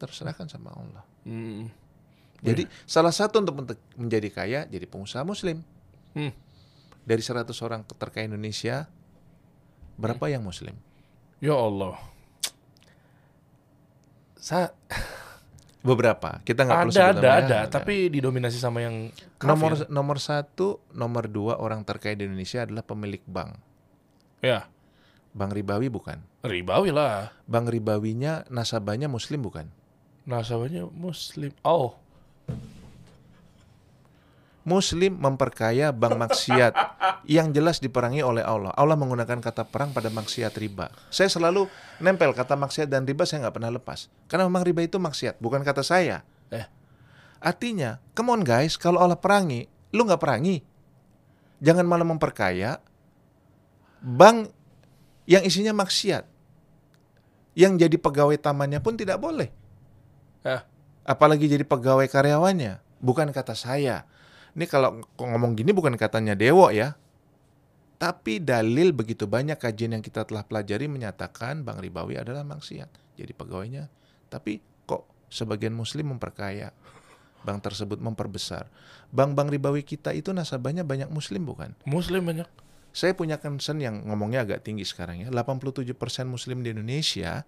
[0.00, 1.04] terserahkan sama Allah.
[1.28, 1.68] Hmm.
[2.42, 5.62] Jadi salah satu untuk menjadi kaya jadi pengusaha Muslim.
[6.16, 6.34] Hmm.
[7.04, 8.88] Dari 100 orang terkaya Indonesia,
[10.00, 10.74] berapa yang Muslim?
[11.38, 12.11] Ya Allah.
[14.42, 14.66] Sa
[15.86, 16.38] Beberapa.
[16.46, 19.50] Kita nggak perlu ada ada namanya, ada, tapi didominasi sama yang kafir.
[19.50, 23.58] nomor nomor satu, nomor dua orang terkaya di Indonesia adalah pemilik bank.
[24.38, 24.70] ya
[25.34, 26.22] Bank ribawi bukan.
[26.46, 27.34] ribawi lah.
[27.50, 29.66] Bank ribawinya nasabahnya Muslim bukan.
[30.22, 31.50] Nasabahnya Muslim.
[31.66, 31.98] Oh,
[34.62, 36.72] Muslim memperkaya bank maksiat
[37.26, 38.70] yang jelas diperangi oleh Allah.
[38.78, 40.90] Allah menggunakan kata perang pada maksiat riba.
[41.10, 41.66] Saya selalu
[41.98, 44.06] nempel kata maksiat dan riba saya nggak pernah lepas.
[44.30, 46.22] Karena memang riba itu maksiat, bukan kata saya.
[46.54, 46.66] Eh.
[47.42, 50.62] Artinya, come on guys, kalau Allah perangi, lu nggak perangi.
[51.62, 52.78] Jangan malah memperkaya
[54.02, 54.50] bank
[55.26, 56.26] yang isinya maksiat.
[57.54, 59.50] Yang jadi pegawai tamannya pun tidak boleh.
[60.42, 60.66] Ah.
[61.02, 62.82] Apalagi jadi pegawai karyawannya.
[63.02, 64.06] Bukan kata saya.
[64.52, 66.96] Ini kalau ngomong gini bukan katanya Dewo ya.
[67.96, 72.90] Tapi dalil begitu banyak kajian yang kita telah pelajari menyatakan bank ribawi adalah maksiat.
[73.14, 73.86] Jadi pegawainya.
[74.26, 76.74] Tapi kok sebagian muslim memperkaya.
[77.42, 78.70] Bank tersebut memperbesar.
[79.10, 81.74] Bank-bank ribawi kita itu nasabahnya banyak muslim bukan?
[81.82, 82.46] Muslim banyak.
[82.94, 85.28] Saya punya concern yang ngomongnya agak tinggi sekarang ya.
[85.30, 85.94] 87%
[86.28, 87.42] muslim di Indonesia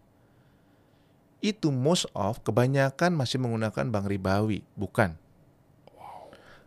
[1.45, 5.15] itu most of kebanyakan masih menggunakan bank ribawi, bukan.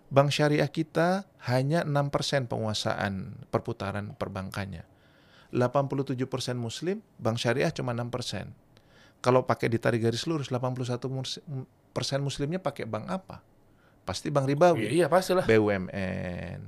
[0.08, 4.88] Bank syariah kita hanya 6% penguasaan perputaran perbankannya.
[5.52, 6.16] 87%
[6.56, 8.52] muslim, bank syariah cuma 6%.
[9.20, 11.44] Kalau pakai ditarik garis lurus 81%
[12.24, 13.44] muslimnya pakai bank apa?
[14.08, 14.88] Pasti bank ribawi.
[14.88, 15.44] Iya, iya pastilah.
[15.44, 16.62] BUMN,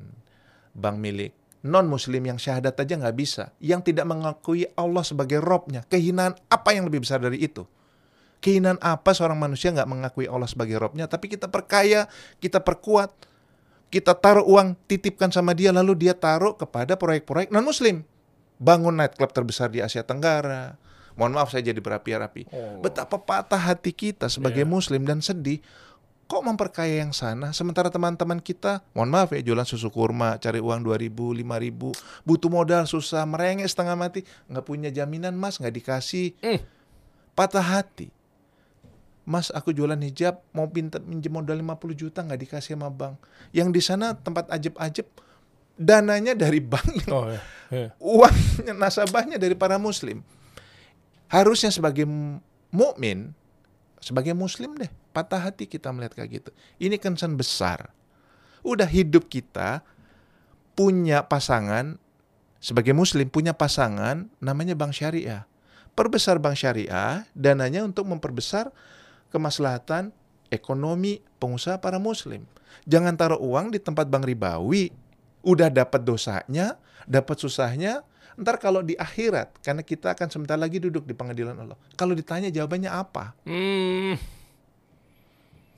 [0.76, 5.84] bank milik non muslim yang syahadat aja nggak bisa, yang tidak mengakui Allah sebagai Robnya,
[5.92, 7.68] kehinaan apa yang lebih besar dari itu?
[8.40, 12.08] Kehinaan apa seorang manusia nggak mengakui Allah sebagai Robnya, tapi kita perkaya,
[12.40, 13.12] kita perkuat,
[13.90, 18.06] kita taruh uang, titipkan sama dia, lalu dia taruh kepada proyek-proyek non muslim,
[18.58, 20.78] bangun nightclub terbesar di Asia Tenggara.
[21.14, 22.48] Mohon maaf saya jadi berapi-api.
[22.48, 22.80] Oh.
[22.80, 24.70] Betapa patah hati kita sebagai Iya.
[24.70, 25.60] muslim dan sedih
[26.30, 30.86] kok memperkaya yang sana sementara teman-teman kita mohon maaf ya jualan susu kurma cari uang
[30.86, 31.90] 2000 5000
[32.22, 36.62] butuh modal susah merengek setengah mati nggak punya jaminan mas nggak dikasih Hmm.
[37.34, 38.14] patah hati
[39.30, 43.22] mas aku jualan hijab mau pinta minjem modal 50 juta nggak dikasih sama bank
[43.54, 45.06] yang di sana tempat ajeb-ajeb
[45.80, 47.42] dananya dari bank Oh iya.
[47.72, 47.90] iya.
[48.04, 50.20] uangnya nasabahnya dari para muslim.
[51.32, 53.32] Harusnya sebagai mu- mukmin,
[54.04, 56.50] sebagai muslim deh, patah hati kita melihat kayak gitu.
[56.82, 57.96] Ini concern besar.
[58.66, 59.86] Udah hidup kita
[60.76, 61.96] punya pasangan
[62.60, 65.48] sebagai muslim punya pasangan namanya bank syariah.
[65.96, 68.74] Perbesar bank syariah dananya untuk memperbesar
[69.30, 70.14] kemaslahatan
[70.50, 72.46] ekonomi pengusaha para muslim.
[72.86, 74.94] Jangan taruh uang di tempat bank ribawi.
[75.40, 76.76] Udah dapat dosanya,
[77.08, 78.04] dapat susahnya,
[78.36, 81.80] ntar kalau di akhirat, karena kita akan sebentar lagi duduk di pengadilan Allah.
[81.96, 83.32] Kalau ditanya jawabannya apa?
[83.48, 84.20] Hmm.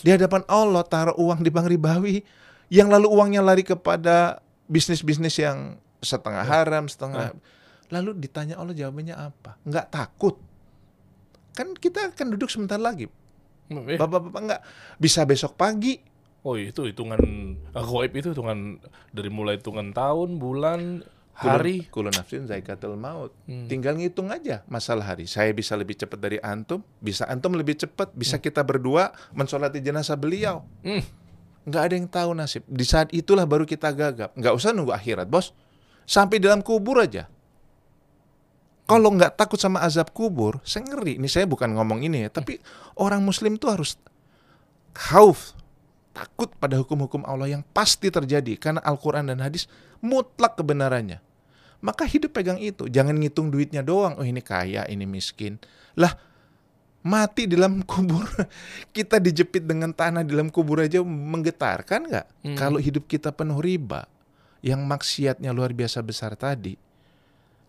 [0.01, 2.25] Di hadapan Allah taruh uang di bank ribawi,
[2.73, 7.37] yang lalu uangnya lari kepada bisnis-bisnis yang setengah haram, setengah.
[7.93, 9.61] Lalu ditanya Allah jawabannya apa?
[9.61, 10.41] Nggak takut.
[11.53, 13.05] Kan kita akan duduk sebentar lagi.
[13.71, 14.61] Eh, Bapak-bapak nggak
[14.99, 15.97] bisa besok pagi.
[16.41, 17.21] Oh itu hitungan
[17.71, 18.81] uh, goib itu hitungan
[19.13, 21.05] dari mulai hitungan tahun, bulan,
[21.37, 21.87] hari.
[21.89, 23.33] Kulun nafsin zaikatul maut.
[23.49, 23.65] Hmm.
[23.65, 25.25] Tinggal ngitung aja masalah hari.
[25.25, 30.17] Saya bisa lebih cepat dari antum, bisa antum lebih cepat, bisa kita berdua mensolati jenazah
[30.17, 30.65] beliau.
[30.85, 31.01] Hmm.
[31.65, 32.63] Nggak ada yang tahu nasib.
[32.65, 34.33] Di saat itulah baru kita gagap.
[34.33, 35.53] Nggak usah nunggu akhirat, bos.
[36.09, 37.29] Sampai dalam kubur aja.
[38.89, 41.15] Kalau nggak takut sama azab kubur, saya ngeri.
[41.15, 42.59] Ini saya bukan ngomong ini ya, tapi
[42.99, 43.95] orang muslim tuh harus
[44.91, 45.55] khauf,
[46.11, 49.71] takut pada hukum-hukum Allah yang pasti terjadi karena Al-Qur'an dan hadis
[50.03, 51.23] mutlak kebenarannya.
[51.81, 54.13] Maka hidup pegang itu, jangan ngitung duitnya doang.
[54.21, 55.57] Oh, ini kaya, ini miskin.
[55.97, 56.13] Lah,
[57.01, 58.27] mati dalam kubur.
[58.93, 62.27] Kita dijepit dengan tanah di dalam kubur aja menggetarkan nggak?
[62.45, 62.57] Hmm.
[62.57, 64.05] Kalau hidup kita penuh riba,
[64.61, 66.77] yang maksiatnya luar biasa besar tadi,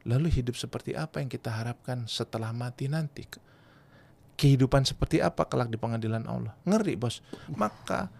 [0.09, 3.27] lalu hidup seperti apa yang kita harapkan setelah mati nanti?
[4.35, 6.57] Kehidupan seperti apa kelak di pengadilan Allah?
[6.67, 7.23] Ngeri bos.
[7.55, 8.11] Maka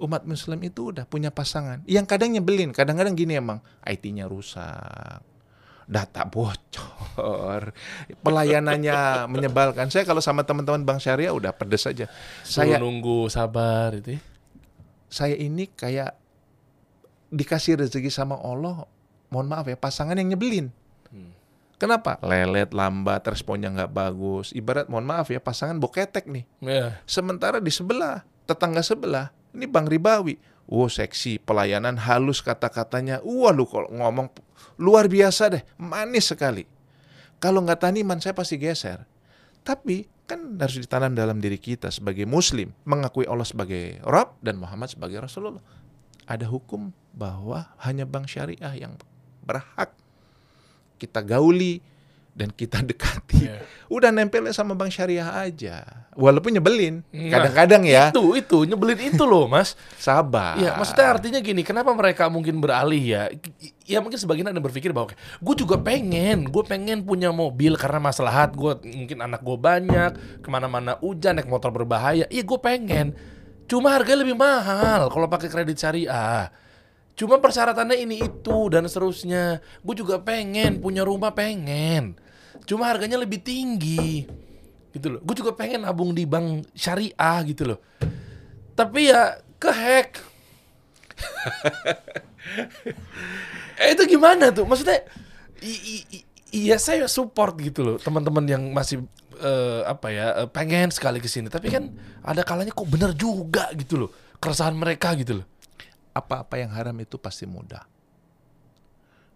[0.00, 1.84] umat muslim itu udah punya pasangan.
[1.84, 5.20] Yang kadang nyebelin, kadang-kadang gini emang, IT-nya rusak,
[5.84, 7.72] data bocor,
[8.24, 9.92] pelayanannya menyebalkan.
[9.92, 12.08] Saya kalau sama teman-teman Bank Syariah udah pedes aja.
[12.44, 14.16] Suruh Saya nunggu sabar itu.
[14.16, 14.20] ya.
[15.10, 16.14] saya ini kayak
[17.34, 18.86] dikasih rezeki sama Allah,
[19.30, 20.70] mohon maaf ya, pasangan yang nyebelin.
[21.80, 22.20] Kenapa?
[22.20, 24.52] Lelet, lambat, responnya nggak bagus.
[24.52, 26.44] Ibarat, mohon maaf ya, pasangan boketek nih.
[26.60, 27.00] Ya.
[27.08, 30.36] Sementara di sebelah, tetangga sebelah, ini Bang Ribawi.
[30.68, 33.24] Wow, seksi, pelayanan halus kata-katanya.
[33.24, 34.28] Wah, lu kalau ngomong
[34.76, 36.68] luar biasa deh, manis sekali.
[37.40, 39.08] Kalau nggak taniman, saya pasti geser.
[39.64, 44.92] Tapi kan harus ditanam dalam diri kita sebagai muslim, mengakui Allah sebagai Rabb dan Muhammad
[44.92, 45.64] sebagai Rasulullah.
[46.28, 48.94] Ada hukum bahwa hanya bank syariah yang
[49.42, 49.90] berhak
[51.00, 51.80] kita gauli
[52.36, 53.48] dan kita dekati.
[53.48, 53.58] Iya.
[53.90, 56.06] Udah nempel sama bank syariah aja.
[56.14, 57.02] Walaupun nyebelin.
[57.10, 58.14] Nah, Kadang-kadang ya.
[58.14, 59.74] Itu itu nyebelin itu loh, Mas.
[59.98, 60.58] Sabar.
[60.58, 63.22] Iya, maksudnya artinya gini, kenapa mereka mungkin beralih ya?
[63.86, 68.54] Ya mungkin sebagian ada berpikir bahwa gue juga pengen, gue pengen punya mobil karena maslahat
[68.54, 72.30] gue mungkin anak gue banyak, ke mana-mana hujan naik motor berbahaya.
[72.30, 73.18] Iya gue pengen,
[73.66, 76.50] cuma harganya lebih mahal kalau pakai kredit syariah.
[77.20, 79.60] Cuma persyaratannya ini itu dan seterusnya.
[79.84, 82.16] Gue juga pengen punya rumah pengen.
[82.64, 84.24] Cuma harganya lebih tinggi.
[84.88, 85.20] Gitu loh.
[85.20, 87.78] Gue juga pengen nabung di bank syariah gitu loh.
[88.72, 90.16] Tapi ya kehack.
[93.84, 94.64] eh itu gimana tuh?
[94.64, 95.04] Maksudnya
[96.48, 99.04] iya saya support gitu loh teman-teman yang masih
[99.36, 101.52] eh, apa ya eh, pengen sekali ke sini.
[101.52, 101.92] Tapi kan
[102.24, 104.10] ada kalanya kok bener juga gitu loh
[104.40, 105.49] keresahan mereka gitu loh.
[106.10, 107.86] Apa-apa yang haram itu pasti mudah.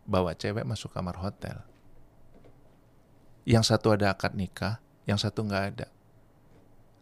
[0.04, 1.62] Bawa cewek masuk kamar hotel.
[3.44, 5.88] Yang satu ada akad nikah, yang satu nggak ada.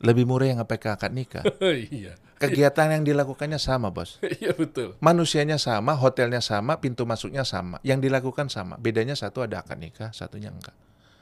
[0.03, 1.45] Lebih murah yang nggak pakai akad nikah.
[1.95, 4.19] iya, Kegiatan yang dilakukannya sama, bos.
[4.43, 4.99] iya betul.
[4.99, 7.79] Manusianya sama, hotelnya sama, pintu masuknya sama.
[7.87, 8.75] Yang dilakukan sama.
[8.83, 10.75] Bedanya satu ada akad nikah, satunya enggak.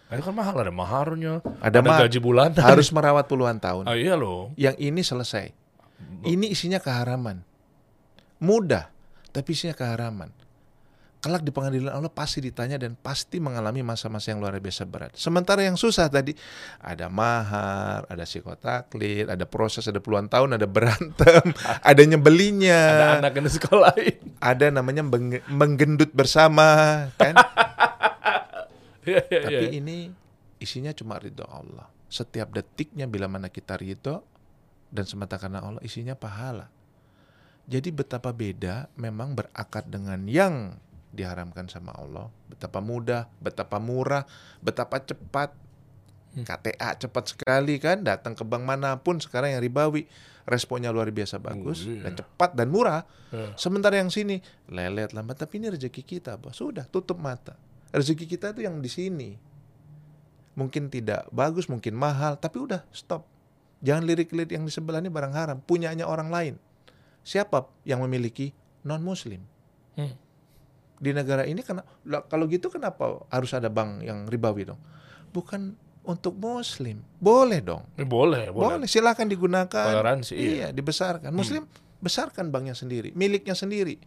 [0.09, 2.57] Nah, Itu kan mahal ada maharnya, Ada ada, ma- gaji bulanan.
[2.57, 3.87] Harus merawat puluhan tahun.
[3.87, 4.51] Ah, iya loh.
[4.57, 5.47] Yang ini selesai.
[6.25, 7.45] Ini isinya keharaman.
[8.41, 8.89] Mudah,
[9.31, 10.33] tapi isinya keharaman.
[11.21, 15.13] Kelak di pengadilan Allah pasti ditanya dan pasti mengalami masa-masa yang luar biasa berat.
[15.21, 16.33] Sementara yang susah tadi
[16.81, 21.45] ada mahar, ada psikotaklit, ada proses, ada puluhan tahun, ada berantem,
[21.93, 24.17] ada nyebelinya, Ada anak yang disekolahin.
[24.41, 27.37] ada namanya meng- menggendut bersama, kan?
[29.01, 29.81] Iya, iya, Tapi iya.
[29.81, 29.97] ini
[30.61, 31.89] isinya cuma ridho Allah.
[32.09, 34.21] Setiap detiknya bila mana kita ridho
[34.93, 36.69] dan semata karena Allah isinya pahala.
[37.71, 40.75] Jadi betapa beda memang berakad dengan yang
[41.15, 42.27] diharamkan sama Allah.
[42.51, 44.27] Betapa mudah, betapa murah,
[44.59, 45.55] betapa cepat.
[46.31, 50.07] KTA cepat sekali kan, datang ke bank mana pun sekarang yang ribawi.
[50.47, 52.07] Responnya luar biasa bagus iya.
[52.07, 53.03] dan cepat dan murah.
[53.35, 53.55] Iya.
[53.59, 54.39] Sementara yang sini
[54.71, 56.55] lelet lambat, tapi ini rezeki kita, bos.
[56.59, 57.59] Sudah tutup mata.
[57.91, 59.31] Rezeki kita itu yang di sini.
[60.55, 63.27] Mungkin tidak bagus, mungkin mahal, tapi udah stop.
[63.83, 66.55] Jangan lirik-lirik yang di sebelah ini barang haram, punyanya orang lain.
[67.21, 68.51] Siapa yang memiliki
[68.83, 69.45] non muslim?
[69.95, 70.15] Hmm.
[71.01, 71.81] Di negara ini karena
[72.29, 74.81] kalau gitu kenapa harus ada bank yang ribawi dong?
[75.33, 75.73] Bukan
[76.05, 77.01] untuk muslim.
[77.17, 77.85] Boleh dong.
[77.97, 78.81] Eh, boleh, boleh.
[78.81, 79.69] Boleh, silakan digunakan.
[79.69, 80.49] Toleransi, iya.
[80.49, 81.31] Iya, dibesarkan.
[81.33, 81.65] Muslim
[82.01, 84.01] besarkan banknya sendiri, miliknya sendiri.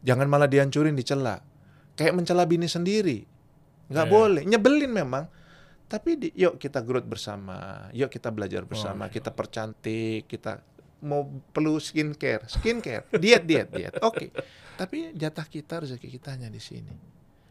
[0.00, 1.44] Jangan malah dihancurin, dicela.
[1.92, 3.28] Kayak mencela bini sendiri.
[3.92, 4.12] Nggak Iya.
[4.12, 4.42] boleh.
[4.48, 5.24] Nyebelin memang.
[5.90, 7.90] Tapi di, yuk kita growth bersama.
[7.92, 9.10] Yuk kita belajar bersama.
[9.10, 9.12] iya.
[9.12, 10.62] Kita percantik, kita
[11.00, 13.94] mau perlu skincare, skincare, diet, diet, diet.
[14.04, 14.32] Oke.
[14.76, 16.92] Tapi jatah kita rezeki kita hanya di sini.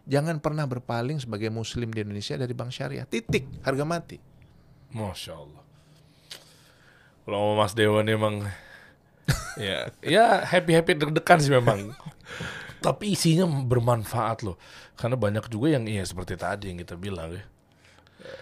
[0.10, 3.06] Jangan pernah berpaling sebagai muslim di Indonesia dari bank syariah.
[3.06, 4.18] Titik, harga mati.
[4.90, 5.64] Masya Allah.
[7.30, 8.42] Kalau Mas Dewa nih emang
[9.62, 11.94] ya ya happy happy deg-degan sih memang.
[12.82, 14.58] Tapi isinya bermanfaat loh.
[14.98, 17.46] Karena banyak juga yang iya seperti tadi yang kita bilang ya.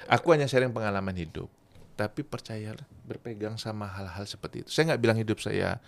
[0.07, 1.51] Aku hanya sharing pengalaman hidup,
[1.97, 4.69] tapi percayalah berpegang sama hal-hal seperti itu.
[4.69, 5.81] Saya nggak bilang hidup saya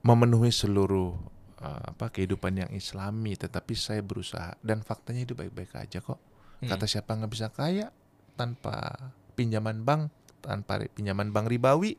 [0.00, 1.14] memenuhi seluruh
[1.60, 6.18] uh, apa kehidupan yang Islami, tetapi saya berusaha dan faktanya hidup baik-baik aja kok.
[6.62, 7.90] Kata siapa nggak bisa kaya
[8.38, 11.98] tanpa pinjaman bank, tanpa pinjaman bank ribawi.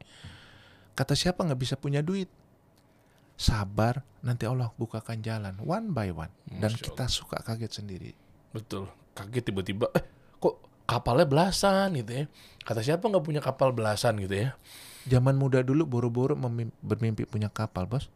[0.96, 2.32] Kata siapa nggak bisa punya duit.
[3.36, 8.12] Sabar, nanti Allah bukakan jalan one by one dan kita suka kaget sendiri.
[8.56, 8.88] Betul.
[9.18, 10.06] Kaget tiba-tiba eh
[10.40, 12.26] kok kapalnya belasan gitu ya.
[12.64, 14.50] Kata siapa nggak punya kapal belasan gitu ya.
[15.04, 16.36] Zaman muda dulu buru-buru
[16.80, 18.08] bermimpi punya kapal, bos.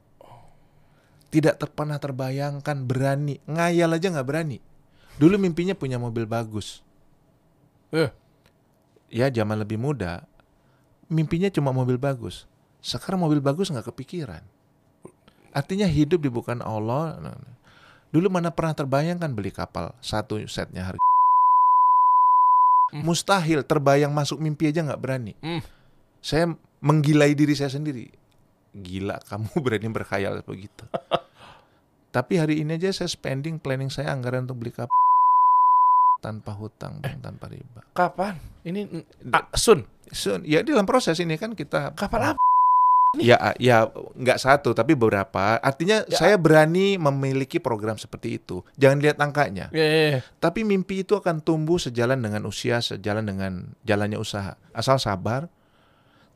[1.28, 4.64] Tidak ter- pernah terbayangkan berani, ngayal aja nggak berani.
[5.20, 6.80] Dulu mimpinya punya mobil bagus.
[7.92, 8.12] Eh,
[9.08, 10.28] Ya zaman lebih muda,
[11.08, 12.44] mimpinya cuma mobil bagus.
[12.84, 14.44] Sekarang mobil bagus nggak kepikiran.
[15.56, 17.16] Artinya hidup dibukan Allah.
[17.20, 17.56] Nah, nah.
[18.12, 21.17] Dulu mana pernah terbayangkan beli kapal satu setnya harga.
[22.96, 25.34] Mustahil terbayang masuk mimpi aja nggak berani.
[25.44, 25.60] Hmm.
[26.24, 28.08] Saya menggilai diri saya sendiri.
[28.72, 30.88] Gila kamu berani berkhayal begitu.
[32.16, 34.96] Tapi hari ini aja saya spending planning saya anggaran untuk beli kapal
[36.18, 37.86] tanpa hutang, Bang, tanpa riba.
[37.94, 38.42] kapan?
[38.66, 38.90] Ini
[39.30, 39.86] ah, Sun.
[40.10, 42.47] Sun, ya dalam proses ini kan kita Kapal apa?
[43.16, 45.56] Ya ya nggak satu tapi beberapa.
[45.64, 46.18] Artinya Ya.
[46.20, 48.68] saya berani memiliki program seperti itu.
[48.76, 49.72] Jangan lihat angkanya.
[49.72, 50.20] Ya, ya, ya.
[50.44, 54.60] Tapi mimpi itu akan tumbuh sejalan dengan usia, sejalan dengan jalannya usaha.
[54.76, 55.48] Asal sabar,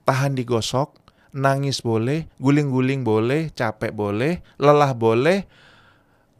[0.08, 0.96] tahan digosok,
[1.36, 5.46] nangis boleh, guling-guling boleh, capek boleh, lelah boleh.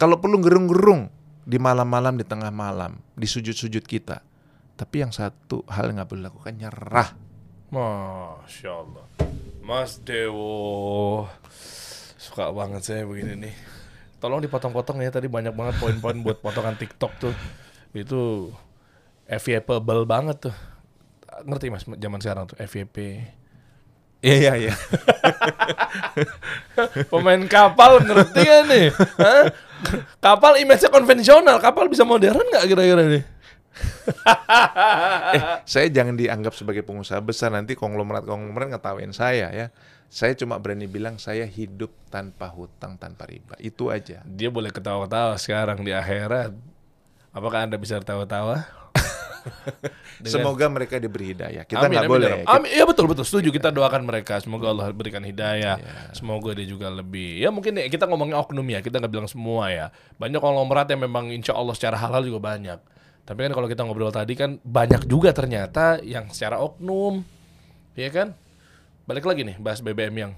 [0.00, 1.12] Kalau perlu gerung-gerung
[1.46, 4.22] di malam-malam, di tengah malam, di sujud-sujud kita.
[4.74, 7.08] Tapi yang satu hal yang nggak boleh lakukan nyerah.
[7.70, 9.06] Masya Allah.
[9.62, 11.30] Mas Dewo.
[12.18, 13.54] Suka banget saya begini nih.
[14.18, 17.34] Tolong dipotong-potong ya tadi banyak banget poin-poin buat potongan TikTok tuh.
[17.94, 18.50] Itu
[19.30, 20.54] FYP banget tuh.
[21.46, 23.22] Ngerti Mas zaman sekarang tuh FYP.
[24.22, 24.74] Iya iya iya.
[27.10, 28.86] Pemain kapal ngerti gak nih?
[29.18, 29.44] Hah?
[30.22, 33.22] Kapal image-nya konvensional, kapal bisa modern nggak kira-kira nih?
[35.36, 39.66] eh, saya jangan dianggap sebagai pengusaha besar nanti konglomerat konglomerat ngetawain saya ya.
[40.12, 43.56] Saya cuma berani bilang saya hidup tanpa hutang tanpa riba.
[43.56, 44.20] Itu aja.
[44.28, 46.52] Dia boleh ketawa-tawa sekarang di akhirat.
[47.32, 48.82] Apakah Anda bisa tertawa-tawa?
[50.22, 51.64] Semoga mereka diberi hidayah.
[51.66, 52.44] Kita nggak boleh.
[52.44, 52.46] ya.
[52.46, 53.48] Amin, iya betul betul setuju.
[53.50, 54.38] Kita doakan mereka.
[54.38, 55.80] Semoga Allah berikan hidayah.
[56.14, 57.40] Semoga dia juga lebih.
[57.42, 58.84] Ya mungkin ya, kita ngomongin oknum ya.
[58.84, 59.86] Kita nggak bilang semua ya.
[60.20, 62.78] Banyak konglomerat yang memang insya Allah secara halal juga banyak.
[63.22, 67.22] Tapi kan kalau kita ngobrol tadi kan banyak juga ternyata yang secara oknum,
[67.92, 68.28] Iya kan?
[69.04, 70.32] Balik lagi nih bahas BBM yang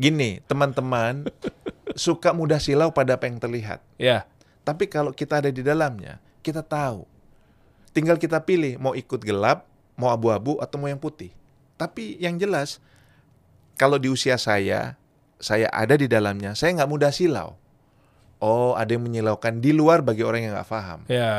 [0.00, 1.28] Gini, teman-teman
[1.98, 3.84] suka mudah silau pada apa yang terlihat.
[4.00, 4.24] ya
[4.64, 7.04] Tapi kalau kita ada di dalamnya, kita tahu.
[7.90, 9.66] Tinggal kita pilih mau ikut gelap,
[9.98, 11.34] mau abu-abu atau mau yang putih.
[11.74, 12.78] Tapi yang jelas,
[13.76, 14.94] kalau di usia saya,
[15.42, 17.58] saya ada di dalamnya, saya nggak mudah silau.
[18.40, 21.00] Oh, ada yang menyilaukan di luar bagi orang yang nggak paham.
[21.12, 21.32] ya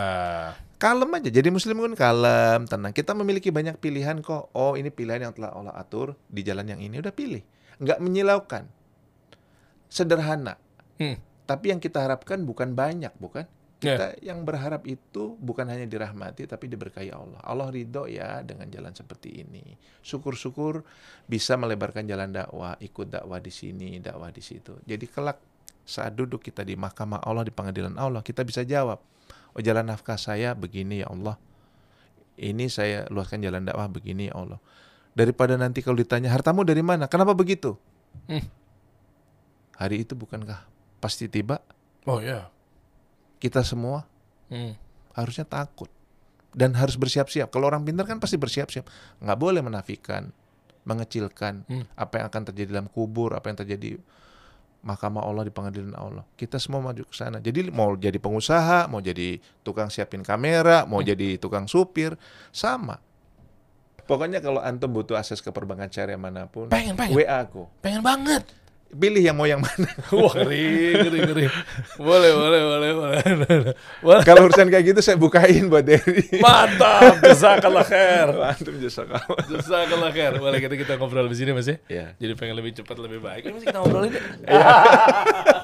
[0.82, 1.30] Kalem aja.
[1.30, 2.90] Jadi muslim kan kalem, tenang.
[2.90, 4.50] Kita memiliki banyak pilihan kok.
[4.58, 6.98] Oh, ini pilihan yang telah Allah atur di jalan yang ini.
[6.98, 7.46] Udah pilih.
[7.78, 8.66] Nggak menyilaukan.
[9.86, 10.58] Sederhana.
[10.98, 11.22] Hmm.
[11.46, 13.46] Tapi yang kita harapkan bukan banyak, bukan?
[13.82, 17.42] Kita yang berharap itu bukan hanya dirahmati, tapi diberkahi Allah.
[17.42, 19.74] Allah ridho ya dengan jalan seperti ini.
[20.06, 20.86] Syukur-syukur
[21.26, 24.78] bisa melebarkan jalan dakwah, ikut dakwah di sini, dakwah di situ.
[24.86, 25.51] Jadi kelak
[25.84, 29.02] saat duduk kita di mahkamah Allah, di pengadilan Allah, kita bisa jawab.
[29.52, 31.36] Oh jalan nafkah saya begini ya Allah.
[32.40, 34.60] Ini saya luaskan jalan dakwah begini ya Allah.
[35.12, 37.06] Daripada nanti kalau ditanya hartamu dari mana?
[37.12, 37.76] Kenapa begitu?
[38.32, 38.48] Hmm.
[39.76, 40.64] Hari itu bukankah
[41.02, 41.60] pasti tiba?
[42.06, 42.50] oh ya
[43.38, 44.06] Kita semua
[44.52, 44.76] Hmm.
[45.16, 45.88] harusnya takut
[46.52, 47.48] dan harus bersiap-siap.
[47.52, 48.84] Kalau orang pintar kan pasti bersiap-siap.
[49.24, 50.32] Nggak boleh menafikan,
[50.84, 51.86] mengecilkan Hmm.
[51.96, 54.00] apa yang akan terjadi dalam kubur, apa yang terjadi
[54.82, 56.26] mahkamah Allah di pengadilan Allah.
[56.34, 57.38] Kita semua maju ke sana.
[57.38, 62.18] Jadi mau jadi pengusaha, mau jadi tukang siapin kamera, mau jadi tukang supir,
[62.50, 62.98] sama.
[64.10, 67.16] Pokoknya kalau antum butuh akses ke perbankan syariah mana pun, Pengen, pengen.
[67.16, 67.70] WA aku.
[67.80, 68.44] pengen banget
[68.92, 69.88] Pilih yang mau yang mana.
[70.12, 70.68] wah ngeri
[71.00, 71.46] ngeri ngeri
[71.96, 73.20] boleh boleh boleh boleh
[74.04, 76.28] boleh kalau urusan kayak gitu saya bukain buat Derry.
[76.38, 79.48] mantap jazakallah khair Antum jasa kawan.
[79.48, 82.06] jazakallah khair boleh kita kita ngobrol di sini mas ya Ya.
[82.18, 84.22] jadi pengen lebih cepat lebih baik ini masih kita ngobrolin ya?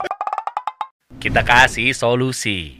[1.17, 2.77] Kita kasih solusi.